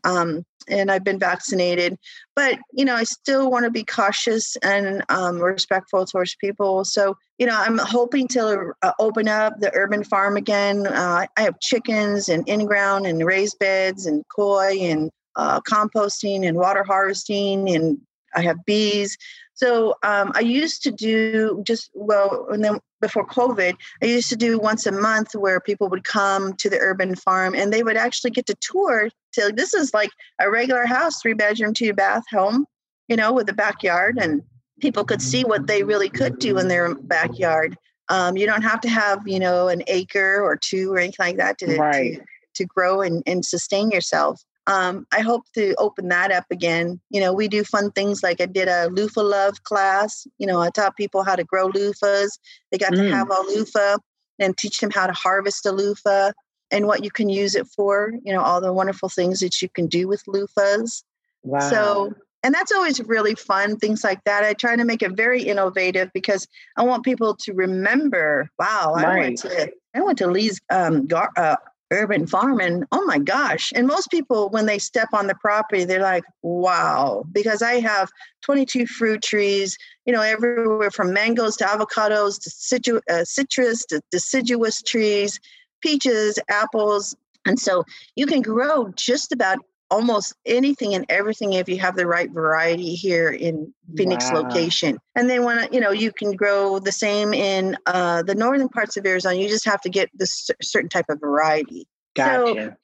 um, 0.05 0.45
and 0.69 0.91
I've 0.91 1.05
been 1.05 1.19
vaccinated. 1.19 1.99
But 2.35 2.59
you 2.73 2.85
know, 2.85 2.95
I 2.95 3.05
still 3.05 3.51
want 3.51 3.65
to 3.65 3.71
be 3.71 3.85
cautious 3.85 4.57
and 4.57 5.03
um, 5.09 5.39
respectful 5.39 6.07
towards 6.07 6.35
people. 6.37 6.85
So 6.85 7.17
you 7.39 7.47
know, 7.47 7.57
I'm 7.57 7.79
hoping 7.79 8.29
to 8.29 8.73
uh, 8.83 8.93
open 8.99 9.29
up 9.29 9.59
the 9.61 9.73
urban 9.75 10.05
farm 10.05 10.37
again. 10.37 10.87
Uh, 10.87 11.27
I 11.37 11.43
have 11.43 11.61
chickens 11.61 12.29
and 12.29 12.49
in 12.49 12.67
ground 12.67 13.07
and 13.07 13.25
raised 13.25 13.59
beds 13.59 14.07
and 14.07 14.25
koi 14.35 14.79
and 14.81 15.11
uh, 15.37 15.61
composting 15.61 16.47
and 16.47 16.57
water 16.57 16.85
harvesting 16.85 17.75
and 17.75 17.99
I 18.35 18.43
have 18.43 18.65
bees. 18.65 19.17
So 19.55 19.95
um, 20.03 20.33
I 20.35 20.41
used 20.41 20.83
to 20.83 20.91
do 20.91 21.63
just 21.65 21.91
well, 21.95 22.49
and 22.51 22.65
then 22.65 22.81
before 23.05 23.27
COVID, 23.27 23.77
I 24.03 24.07
used 24.07 24.31
to 24.31 24.37
do 24.37 24.59
once 24.59 24.87
a 24.87 24.93
month 24.93 25.35
where 25.35 25.61
people 25.61 25.91
would 25.91 26.05
come 26.05 26.55
to 26.55 26.71
the 26.71 26.79
urban 26.79 27.15
farm 27.15 27.55
and 27.55 27.71
they 27.71 27.83
would 27.83 27.99
actually 27.99 28.31
get 28.31 28.47
to 28.47 28.55
tour. 28.63 29.11
To 29.35 29.53
this 29.55 29.75
is 29.75 29.93
like 29.93 30.09
a 30.41 30.51
regular 30.51 30.87
house, 30.87 31.21
three 31.21 31.35
bedroom, 31.35 31.75
two 31.75 31.93
bath 31.93 32.23
home, 32.33 32.65
you 33.09 33.17
know, 33.17 33.31
with 33.31 33.51
a 33.51 33.53
backyard, 33.53 34.17
and 34.19 34.43
people 34.81 35.05
could 35.05 35.21
see 35.21 35.43
what 35.45 35.67
they 35.67 35.83
really 35.83 36.09
could 36.09 36.39
do 36.39 36.57
in 36.59 36.69
their 36.69 36.95
backyard. 36.95 37.77
Um, 38.09 38.39
you 38.39 38.47
don't 38.47 38.63
have 38.63 38.81
to 38.83 38.89
have, 38.89 39.21
you 39.27 39.39
know, 39.39 39.69
an 39.69 39.83
acre 39.87 40.43
or 40.43 40.57
two 40.57 40.93
or 40.95 40.99
anything 40.99 41.27
like 41.27 41.37
that 41.37 41.59
to, 41.59 41.77
right. 41.77 42.15
to, 42.15 42.23
to 42.55 42.65
grow 42.65 43.03
and, 43.03 43.23
and 43.27 43.45
sustain 43.45 43.91
yourself. 43.91 44.43
Um, 44.67 45.07
I 45.13 45.21
hope 45.21 45.45
to 45.55 45.75
open 45.77 46.09
that 46.09 46.33
up 46.33 46.47
again. 46.51 47.01
You 47.11 47.21
know, 47.21 47.33
we 47.33 47.49
do 47.49 47.65
fun 47.65 47.91
things 47.93 48.23
like 48.23 48.41
I 48.41 48.47
did 48.47 48.69
a 48.69 48.89
loofah 48.89 49.23
love 49.23 49.63
class. 49.65 50.27
You 50.39 50.47
know, 50.47 50.61
I 50.61 50.71
taught 50.71 50.97
people 50.97 51.23
how 51.23 51.37
to 51.37 51.45
grow 51.45 51.71
loofahs. 51.71 52.39
They 52.71 52.79
got 52.79 52.93
mm. 52.93 52.97
to 52.97 53.11
have 53.15 53.31
a 53.31 53.41
loofah 53.49 53.99
and 54.39 54.57
teach 54.57 54.81
them 54.81 54.91
how 54.91 55.07
to 55.07 55.13
harvest 55.13 55.67
a 55.67 55.73
loofah 55.73 56.33
and 56.71 56.87
what 56.87 57.05
you 57.05 57.11
can 57.11 57.29
use 57.29 57.55
it 57.55 57.67
for. 57.67 58.13
You 58.25 58.33
know, 58.33 58.41
all 58.41 58.61
the 58.61 58.73
wonderful 58.73 59.09
things 59.09 59.41
that 59.41 59.61
you 59.61 59.69
can 59.69 59.87
do 59.87 60.09
with 60.09 60.23
loofahs. 60.27 61.03
Wow. 61.43 61.61
So, 61.61 62.15
and 62.43 62.55
that's 62.55 62.73
always 62.73 63.01
really 63.01 63.35
fun, 63.35 63.77
things 63.77 64.03
like 64.03 64.25
that. 64.25 64.45
I 64.45 64.55
try 64.55 64.77
to 64.77 64.85
make 64.85 65.03
it 65.03 65.13
very 65.17 65.43
innovative 65.43 66.11
because 66.15 66.49
I 66.77 66.85
want 66.85 67.05
people 67.05 67.37
to 67.37 67.53
remember, 67.53 68.49
wow, 68.59 68.95
right. 68.97 69.05
I 69.05 69.19
went 69.19 69.39
to 69.39 69.73
I 69.95 70.01
went 70.01 70.19
to 70.19 70.27
Lee's 70.27 70.61
um, 70.71 71.07
gar- 71.07 71.31
uh, 71.37 71.57
urban 71.95 72.27
farm 72.27 72.61
and 72.61 72.85
oh 72.93 73.05
my 73.05 73.19
gosh. 73.19 73.73
And 73.75 73.87
most 73.87 74.11
people 74.11 74.51
when 74.51 74.67
they 74.67 74.79
step 74.79 75.09
on 75.13 75.27
the 75.27 75.35
property 75.37 75.85
they're 75.85 76.03
like 76.03 76.25
wow. 76.43 77.25
Because 77.33 77.63
i 77.63 77.75
have 77.81 78.11
22 78.43 78.87
fruit 78.87 79.23
trees 79.23 79.79
you 80.05 80.13
know 80.13 80.21
everywhere 80.21 80.91
from 80.91 81.13
mangoes 81.13 81.57
to 81.57 81.65
avocados 81.65 82.39
to 82.83 83.01
uh, 83.11 83.25
citrus 83.25 83.85
to 83.87 84.01
deciduous 84.11 84.83
trees 84.83 85.41
peaches 85.85 86.39
apples. 86.49 87.15
And 87.47 87.61
so 87.61 87.85
you 88.17 88.27
can 88.27 88.41
grow 88.41 88.89
just 88.97 89.33
about 89.33 89.59
almost 89.91 90.35
anything 90.47 90.95
and 90.95 91.05
everything 91.09 91.53
if 91.53 91.69
you 91.69 91.79
have 91.79 91.97
the 91.97 92.07
right 92.07 92.31
variety 92.31 92.95
here 92.95 93.29
in 93.29 93.73
Phoenix 93.97 94.31
wow. 94.31 94.43
location. 94.43 94.99
And 95.15 95.29
then 95.29 95.45
when 95.45 95.69
you 95.73 95.81
know 95.81 95.91
you 95.91 96.13
can 96.13 96.33
grow 96.33 96.79
the 96.79 96.93
same 96.93 97.33
in 97.35 97.77
uh, 97.87 98.23
the 98.23 98.35
northern 98.35 98.69
parts 98.69 98.97
of 98.97 99.07
Arizona. 99.07 99.37
You 99.37 99.49
just 99.49 99.67
have 99.67 99.81
to 99.83 99.91
get 99.91 100.11
this 100.15 100.51
certain 100.63 100.89
type 100.89 101.07
of 101.09 101.21
variety. 101.21 101.87
Gotcha. 102.15 102.55
So 102.55 102.77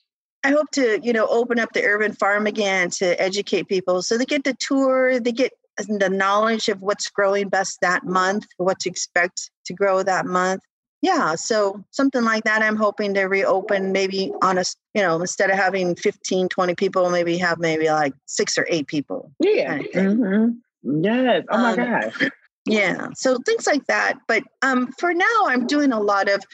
I 0.45 0.51
hope 0.51 0.71
to 0.73 1.01
you 1.03 1.13
know 1.13 1.27
open 1.27 1.59
up 1.59 1.73
the 1.73 1.85
urban 1.85 2.13
farm 2.13 2.47
again 2.47 2.91
to 2.91 3.21
educate 3.21 3.69
people 3.69 4.03
so 4.03 4.17
they 4.17 4.25
get 4.25 4.45
the 4.45 4.57
tour, 4.59 5.21
they 5.21 5.33
get 5.33 5.53
the 5.89 6.11
knowledge 6.11 6.69
of 6.69 6.83
what's 6.83 7.09
growing 7.09 7.49
best 7.49 7.79
that 7.81 8.05
month, 8.05 8.47
what 8.59 8.79
to 8.81 8.91
expect 8.91 9.51
to 9.65 9.73
grow 9.73 10.03
that 10.03 10.27
month 10.27 10.61
yeah 11.03 11.35
so 11.35 11.83
something 11.91 12.25
like 12.25 12.45
that 12.45 12.63
i'm 12.63 12.77
hoping 12.77 13.15
to 13.15 13.25
reopen 13.25 13.93
maybe 13.93 14.33
on 14.43 14.59
a 14.59 14.65
you 14.95 15.03
know 15.03 15.21
instead 15.21 15.51
of 15.51 15.57
having 15.57 15.95
15 15.95 16.49
20 16.49 16.75
people 16.75 17.11
maybe 17.11 17.37
have 17.39 17.59
maybe 17.59 17.89
like 17.89 18.15
six 18.27 18.57
or 18.59 18.67
eight 18.69 18.87
people 18.87 19.31
yeah. 19.41 19.79
mm-hmm. 19.79 21.03
yes. 21.03 21.45
Oh 21.51 21.59
my 21.59 21.73
um, 21.73 21.77
gosh. 21.77 22.31
yeah 22.67 23.09
so 23.15 23.39
things 23.47 23.67
like 23.67 23.87
that 23.87 24.19
but 24.29 24.43
um 24.63 24.93
for 24.99 25.15
now 25.15 25.47
i'm 25.47 25.67
doing 25.67 25.93
a 25.93 26.01
lot 26.01 26.29
of 26.29 26.45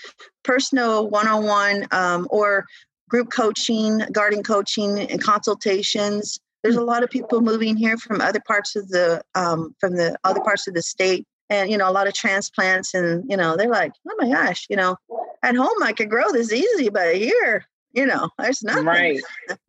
personal 0.45 1.09
one-on-one 1.11 1.87
um, 1.91 2.29
or 2.31 2.65
group 3.09 3.31
coaching 3.31 3.99
garden 4.13 4.43
coaching 4.43 4.99
and 4.99 5.23
consultations. 5.23 6.39
There's 6.63 6.77
a 6.77 6.83
lot 6.83 7.05
of 7.05 7.11
people 7.11 7.41
moving 7.41 7.77
here 7.77 7.97
from 7.97 8.21
other 8.21 8.41
parts 8.47 8.75
of 8.77 8.89
the 8.89 9.23
um, 9.35 9.75
from 9.79 9.97
the 9.97 10.17
other 10.25 10.41
parts 10.41 10.67
of 10.67 10.75
the 10.75 10.83
state 10.83 11.27
and 11.51 11.71
you 11.71 11.79
know 11.79 11.89
a 11.89 11.93
lot 11.93 12.07
of 12.07 12.15
transplants 12.15 12.95
and 12.95 13.25
you 13.29 13.37
know 13.37 13.57
they're 13.57 13.69
like 13.69 13.93
oh 14.09 14.15
my 14.19 14.31
gosh 14.31 14.67
you 14.69 14.77
know 14.77 14.97
at 15.43 15.55
home 15.55 15.83
i 15.83 15.93
could 15.93 16.11
grow 16.11 16.31
this 16.33 16.53
easy 16.53 16.89
but 16.89 17.17
here 17.17 17.65
you 17.93 18.07
know 18.07 18.29
there's 18.39 18.63
nothing. 18.63 18.85
Right. 18.85 19.21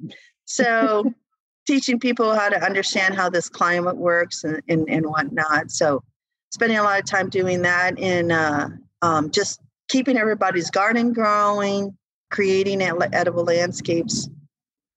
So 0.49 1.13
teaching 1.67 1.99
people 1.99 2.33
how 2.33 2.47
to 2.47 2.63
understand 2.63 3.15
how 3.15 3.29
this 3.29 3.49
climate 3.49 3.97
works 3.97 4.45
and, 4.45 4.61
and, 4.69 4.87
and 4.89 5.05
whatnot. 5.05 5.71
So 5.71 6.01
spending 6.51 6.77
a 6.77 6.83
lot 6.83 6.99
of 6.99 7.05
time 7.05 7.29
doing 7.29 7.63
that 7.63 7.99
and 7.99 8.31
uh, 8.31 8.69
um, 9.01 9.29
just 9.29 9.59
keeping 9.89 10.17
everybody's 10.17 10.69
garden 10.71 11.11
growing 11.11 11.97
creating 12.29 12.81
edible 12.81 13.43
landscapes. 13.43 14.29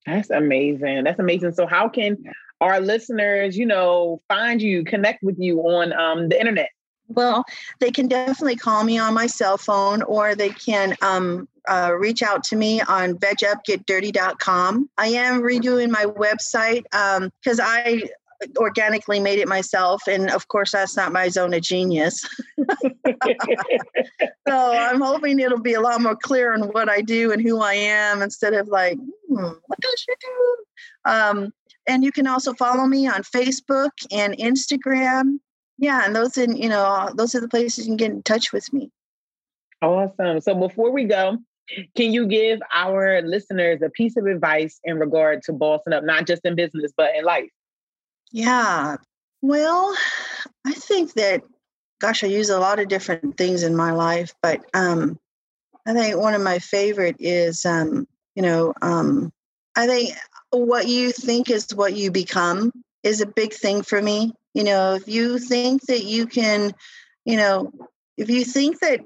That's 0.06 0.30
amazing. 0.30 1.04
That's 1.04 1.20
amazing. 1.20 1.52
So 1.52 1.66
how 1.66 1.88
can 1.88 2.16
our 2.60 2.80
listeners, 2.80 3.56
you 3.56 3.66
know, 3.66 4.20
find 4.28 4.60
you, 4.60 4.84
connect 4.84 5.22
with 5.22 5.38
you 5.38 5.60
on 5.60 5.92
um, 5.92 6.28
the 6.28 6.38
internet? 6.38 6.70
Well, 7.08 7.44
they 7.80 7.90
can 7.90 8.06
definitely 8.06 8.56
call 8.56 8.84
me 8.84 8.98
on 8.98 9.14
my 9.14 9.26
cell 9.26 9.58
phone 9.58 10.02
or 10.02 10.36
they 10.36 10.50
can 10.50 10.96
um, 11.02 11.48
uh, 11.68 11.92
reach 11.98 12.22
out 12.22 12.44
to 12.44 12.56
me 12.56 12.80
on 12.82 13.14
vegupgetdirty.com. 13.14 14.88
I 14.96 15.08
am 15.08 15.42
redoing 15.42 15.90
my 15.90 16.04
website 16.04 16.84
because 16.84 17.58
um, 17.58 17.66
I 17.66 18.08
organically 18.56 19.20
made 19.20 19.38
it 19.38 19.48
myself. 19.48 20.06
And 20.06 20.30
of 20.30 20.48
course, 20.48 20.72
that's 20.72 20.96
not 20.96 21.12
my 21.12 21.28
zone 21.28 21.52
of 21.52 21.62
genius. 21.62 22.26
so 24.48 24.72
I'm 24.72 25.00
hoping 25.00 25.40
it'll 25.40 25.60
be 25.60 25.74
a 25.74 25.80
lot 25.80 26.00
more 26.00 26.16
clear 26.16 26.54
on 26.54 26.62
what 26.68 26.88
I 26.88 27.00
do 27.00 27.32
and 27.32 27.42
who 27.42 27.60
I 27.60 27.74
am 27.74 28.22
instead 28.22 28.54
of 28.54 28.68
like, 28.68 28.98
hmm, 29.28 29.52
what 29.66 29.80
does 29.80 29.94
she 29.98 30.14
do? 30.20 30.56
Um, 31.10 31.52
and 31.90 32.04
you 32.04 32.12
can 32.12 32.26
also 32.26 32.54
follow 32.54 32.86
me 32.86 33.08
on 33.08 33.22
Facebook 33.22 33.90
and 34.12 34.36
Instagram. 34.38 35.40
Yeah, 35.78 36.02
and 36.04 36.14
those 36.14 36.38
in 36.38 36.56
you 36.56 36.68
know 36.68 37.10
those 37.14 37.34
are 37.34 37.40
the 37.40 37.48
places 37.48 37.86
you 37.86 37.90
can 37.90 37.96
get 37.96 38.10
in 38.12 38.22
touch 38.22 38.52
with 38.52 38.72
me. 38.72 38.90
Awesome. 39.82 40.40
So 40.40 40.54
before 40.54 40.90
we 40.92 41.04
go, 41.04 41.38
can 41.96 42.12
you 42.12 42.26
give 42.26 42.60
our 42.72 43.22
listeners 43.22 43.80
a 43.82 43.90
piece 43.90 44.16
of 44.16 44.26
advice 44.26 44.78
in 44.84 44.98
regard 44.98 45.42
to 45.44 45.52
bossing 45.52 45.92
up, 45.92 46.04
not 46.04 46.26
just 46.26 46.44
in 46.44 46.54
business 46.54 46.92
but 46.96 47.16
in 47.16 47.24
life? 47.24 47.50
Yeah. 48.30 48.96
Well, 49.42 49.96
I 50.66 50.72
think 50.72 51.14
that 51.14 51.42
gosh, 52.00 52.22
I 52.24 52.28
use 52.28 52.50
a 52.50 52.60
lot 52.60 52.78
of 52.78 52.88
different 52.88 53.36
things 53.36 53.62
in 53.62 53.76
my 53.76 53.92
life, 53.92 54.32
but 54.42 54.60
um, 54.72 55.18
I 55.86 55.92
think 55.92 56.16
one 56.16 56.34
of 56.34 56.40
my 56.40 56.58
favorite 56.58 57.16
is 57.18 57.66
um, 57.66 58.06
you 58.36 58.42
know 58.42 58.74
um, 58.80 59.32
I 59.76 59.86
think 59.86 60.10
what 60.50 60.88
you 60.88 61.12
think 61.12 61.50
is 61.50 61.74
what 61.74 61.94
you 61.94 62.10
become 62.10 62.72
is 63.02 63.20
a 63.20 63.26
big 63.26 63.52
thing 63.52 63.82
for 63.82 64.00
me. 64.00 64.32
You 64.54 64.64
know, 64.64 64.94
if 64.94 65.08
you 65.08 65.38
think 65.38 65.82
that 65.86 66.04
you 66.04 66.26
can, 66.26 66.72
you 67.24 67.36
know, 67.36 67.72
if 68.16 68.28
you 68.30 68.44
think 68.44 68.80
that, 68.80 69.00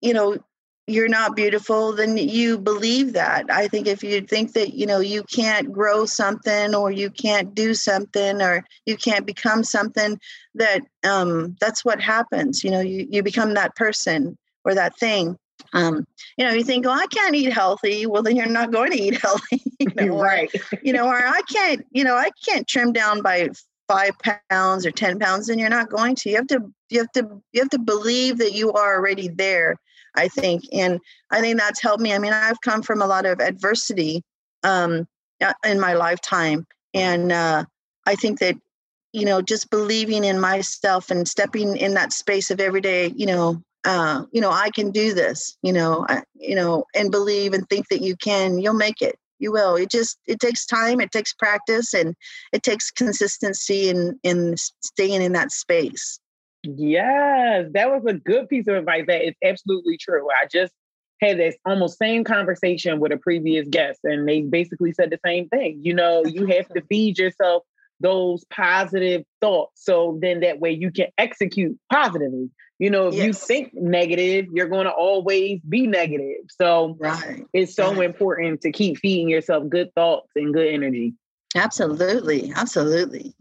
you 0.00 0.14
know, 0.14 0.38
you're 0.86 1.08
not 1.08 1.34
beautiful, 1.34 1.94
then 1.94 2.16
you 2.18 2.58
believe 2.58 3.14
that. 3.14 3.46
I 3.50 3.68
think 3.68 3.86
if 3.86 4.04
you 4.04 4.20
think 4.20 4.52
that, 4.52 4.74
you 4.74 4.86
know, 4.86 5.00
you 5.00 5.24
can't 5.24 5.72
grow 5.72 6.04
something 6.04 6.74
or 6.74 6.90
you 6.90 7.10
can't 7.10 7.54
do 7.54 7.72
something 7.72 8.42
or 8.42 8.64
you 8.84 8.96
can't 8.96 9.24
become 9.24 9.64
something, 9.64 10.20
that 10.54 10.80
um, 11.02 11.56
that's 11.58 11.84
what 11.84 12.00
happens. 12.00 12.62
You 12.62 12.70
know, 12.70 12.80
you, 12.80 13.06
you 13.10 13.22
become 13.22 13.54
that 13.54 13.74
person 13.76 14.36
or 14.64 14.74
that 14.74 14.98
thing 14.98 15.38
um, 15.74 16.06
you 16.38 16.44
know, 16.44 16.52
you 16.52 16.62
think, 16.62 16.86
oh, 16.86 16.90
I 16.90 17.06
can't 17.08 17.34
eat 17.34 17.52
healthy. 17.52 18.06
Well, 18.06 18.22
then 18.22 18.36
you're 18.36 18.46
not 18.46 18.70
going 18.70 18.92
to 18.92 19.00
eat 19.00 19.18
healthy. 19.20 19.62
you 19.78 19.88
know, 19.96 20.20
right. 20.20 20.50
Or, 20.54 20.78
you 20.82 20.92
know, 20.92 21.06
or 21.06 21.16
I 21.16 21.40
can't, 21.52 21.84
you 21.90 22.04
know, 22.04 22.14
I 22.14 22.30
can't 22.46 22.66
trim 22.66 22.92
down 22.92 23.20
by 23.20 23.50
five 23.88 24.12
pounds 24.50 24.86
or 24.86 24.92
10 24.92 25.18
pounds, 25.18 25.48
and 25.48 25.60
you're 25.60 25.68
not 25.68 25.90
going 25.90 26.14
to. 26.16 26.30
You 26.30 26.36
have 26.36 26.46
to, 26.46 26.72
you 26.88 27.00
have 27.00 27.12
to, 27.12 27.42
you 27.52 27.60
have 27.60 27.70
to 27.70 27.78
believe 27.78 28.38
that 28.38 28.52
you 28.52 28.72
are 28.72 28.94
already 28.94 29.28
there, 29.28 29.76
I 30.16 30.28
think. 30.28 30.64
And 30.72 31.00
I 31.30 31.40
think 31.40 31.58
that's 31.58 31.82
helped 31.82 32.02
me. 32.02 32.14
I 32.14 32.18
mean, 32.18 32.32
I've 32.32 32.60
come 32.60 32.82
from 32.82 33.02
a 33.02 33.06
lot 33.06 33.26
of 33.26 33.40
adversity 33.40 34.22
um, 34.62 35.06
in 35.66 35.80
my 35.80 35.94
lifetime. 35.94 36.66
And 36.94 37.32
uh, 37.32 37.64
I 38.06 38.14
think 38.14 38.38
that, 38.38 38.56
you 39.12 39.24
know, 39.24 39.42
just 39.42 39.70
believing 39.70 40.24
in 40.24 40.40
myself 40.40 41.10
and 41.10 41.26
stepping 41.26 41.76
in 41.76 41.94
that 41.94 42.12
space 42.12 42.50
of 42.50 42.60
every 42.60 42.80
day, 42.80 43.12
you 43.16 43.26
know, 43.26 43.60
uh, 43.84 44.24
you 44.32 44.40
know, 44.40 44.50
I 44.50 44.70
can 44.70 44.90
do 44.90 45.14
this, 45.14 45.56
you 45.62 45.72
know, 45.72 46.06
I, 46.08 46.22
you 46.34 46.54
know, 46.54 46.84
and 46.94 47.10
believe 47.10 47.52
and 47.52 47.68
think 47.68 47.88
that 47.88 48.00
you 48.00 48.16
can, 48.16 48.58
you'll 48.58 48.74
make 48.74 49.02
it. 49.02 49.18
You 49.38 49.52
will. 49.52 49.76
It 49.76 49.90
just 49.90 50.18
it 50.26 50.40
takes 50.40 50.64
time, 50.64 51.00
it 51.00 51.10
takes 51.10 51.34
practice, 51.34 51.92
and 51.92 52.14
it 52.52 52.62
takes 52.62 52.90
consistency 52.90 53.88
in 53.88 54.18
in 54.22 54.54
staying 54.80 55.22
in 55.22 55.32
that 55.32 55.50
space. 55.50 56.18
Yes, 56.62 57.66
that 57.72 57.90
was 57.90 58.04
a 58.06 58.14
good 58.14 58.48
piece 58.48 58.68
of 58.68 58.76
advice. 58.76 59.04
That 59.06 59.26
is 59.26 59.34
absolutely 59.44 59.98
true. 59.98 60.28
I 60.30 60.46
just 60.50 60.72
had 61.20 61.38
this 61.38 61.56
almost 61.66 61.98
same 61.98 62.24
conversation 62.24 63.00
with 63.00 63.12
a 63.12 63.16
previous 63.16 63.66
guest, 63.68 64.00
and 64.04 64.26
they 64.26 64.42
basically 64.42 64.92
said 64.92 65.10
the 65.10 65.20
same 65.26 65.48
thing. 65.48 65.80
You 65.82 65.94
know, 65.94 66.24
you 66.24 66.46
have 66.46 66.68
to 66.68 66.80
feed 66.88 67.18
yourself 67.18 67.64
those 68.00 68.44
positive 68.44 69.24
thoughts 69.40 69.84
so 69.84 70.18
then 70.20 70.40
that 70.40 70.60
way 70.60 70.70
you 70.72 70.90
can 70.90 71.06
execute 71.18 71.78
positively. 71.90 72.50
You 72.78 72.90
know, 72.90 73.08
if 73.08 73.14
yes. 73.14 73.26
you 73.26 73.32
think 73.32 73.72
negative, 73.74 74.46
you're 74.52 74.68
going 74.68 74.86
to 74.86 74.92
always 74.92 75.60
be 75.68 75.86
negative. 75.86 76.44
So 76.60 76.96
right. 76.98 77.44
it's 77.52 77.74
so 77.74 77.94
right. 77.94 78.04
important 78.04 78.62
to 78.62 78.72
keep 78.72 78.98
feeding 78.98 79.28
yourself 79.28 79.68
good 79.68 79.94
thoughts 79.94 80.30
and 80.34 80.52
good 80.52 80.66
energy. 80.66 81.14
Absolutely. 81.54 82.52
Absolutely. 82.54 83.34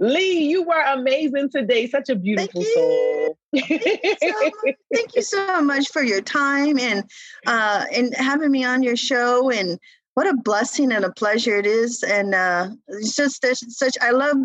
Lee, 0.00 0.48
you 0.48 0.64
were 0.64 0.82
amazing 0.94 1.50
today. 1.50 1.86
Such 1.86 2.08
a 2.08 2.16
beautiful 2.16 2.62
Thank 2.62 2.74
soul. 2.74 3.38
Thank 3.54 4.02
you, 4.02 4.16
so 4.20 4.50
Thank 4.92 5.14
you 5.14 5.22
so 5.22 5.62
much 5.62 5.88
for 5.90 6.02
your 6.02 6.20
time 6.20 6.76
and 6.76 7.08
uh, 7.46 7.84
and 7.94 8.12
having 8.16 8.50
me 8.50 8.64
on 8.64 8.82
your 8.82 8.96
show. 8.96 9.50
And 9.50 9.78
what 10.14 10.26
a 10.26 10.34
blessing 10.34 10.92
and 10.92 11.04
a 11.04 11.12
pleasure 11.12 11.56
it 11.56 11.66
is. 11.66 12.02
And 12.02 12.34
uh, 12.34 12.70
it's 12.88 13.16
just 13.16 13.42
there's 13.42 13.64
such 13.76 13.96
I 14.00 14.10
love 14.10 14.36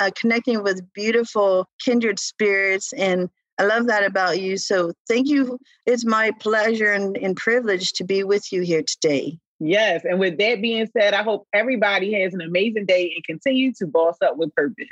uh, 0.00 0.10
connecting 0.16 0.62
with 0.62 0.82
beautiful 0.92 1.66
kindred 1.82 2.18
spirits 2.18 2.92
and 2.92 3.28
I 3.58 3.64
love 3.64 3.86
that 3.88 4.04
about 4.04 4.40
you. 4.40 4.56
So 4.56 4.92
thank 5.08 5.28
you. 5.28 5.58
It's 5.84 6.04
my 6.04 6.30
pleasure 6.38 6.92
and, 6.92 7.16
and 7.16 7.36
privilege 7.36 7.92
to 7.94 8.04
be 8.04 8.22
with 8.22 8.52
you 8.52 8.62
here 8.62 8.82
today. 8.86 9.38
Yes. 9.58 10.04
And 10.04 10.20
with 10.20 10.38
that 10.38 10.62
being 10.62 10.88
said, 10.96 11.14
I 11.14 11.24
hope 11.24 11.48
everybody 11.52 12.12
has 12.22 12.34
an 12.34 12.40
amazing 12.40 12.86
day 12.86 13.12
and 13.14 13.24
continue 13.24 13.72
to 13.74 13.86
boss 13.86 14.16
up 14.22 14.36
with 14.36 14.54
purpose. 14.54 14.86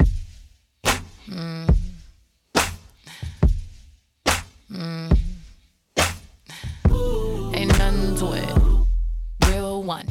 Mm. 1.29 1.77
Mm. 4.73 5.19
Ain't 7.55 7.79
nothing 7.79 8.17
to 8.17 8.33
it. 8.33 8.66
One. 9.87 10.07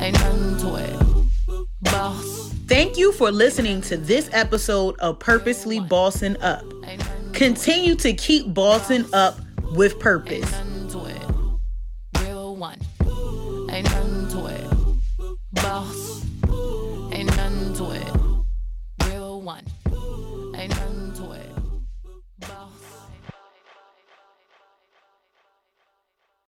Ain't 0.00 0.14
nothing 0.14 0.56
to 0.60 0.76
it. 0.76 1.66
Boss. 1.82 2.54
Thank 2.66 2.96
you 2.96 3.12
for 3.12 3.30
listening 3.30 3.82
to 3.82 3.98
this 3.98 4.30
episode 4.32 4.98
of 4.98 5.18
Purposely 5.18 5.78
Bossing 5.78 6.40
Up. 6.40 6.64
Continue 7.34 7.94
to 7.96 8.14
keep 8.14 8.54
bossing 8.54 9.04
up 9.12 9.38
with 9.72 9.98
purpose. 9.98 10.50
Real 12.22 12.56
one. 12.56 12.78
Ain't 13.70 13.84
nothing 13.84 14.28
to 14.28 14.46
it. 14.46 15.36
Boss. 15.52 16.07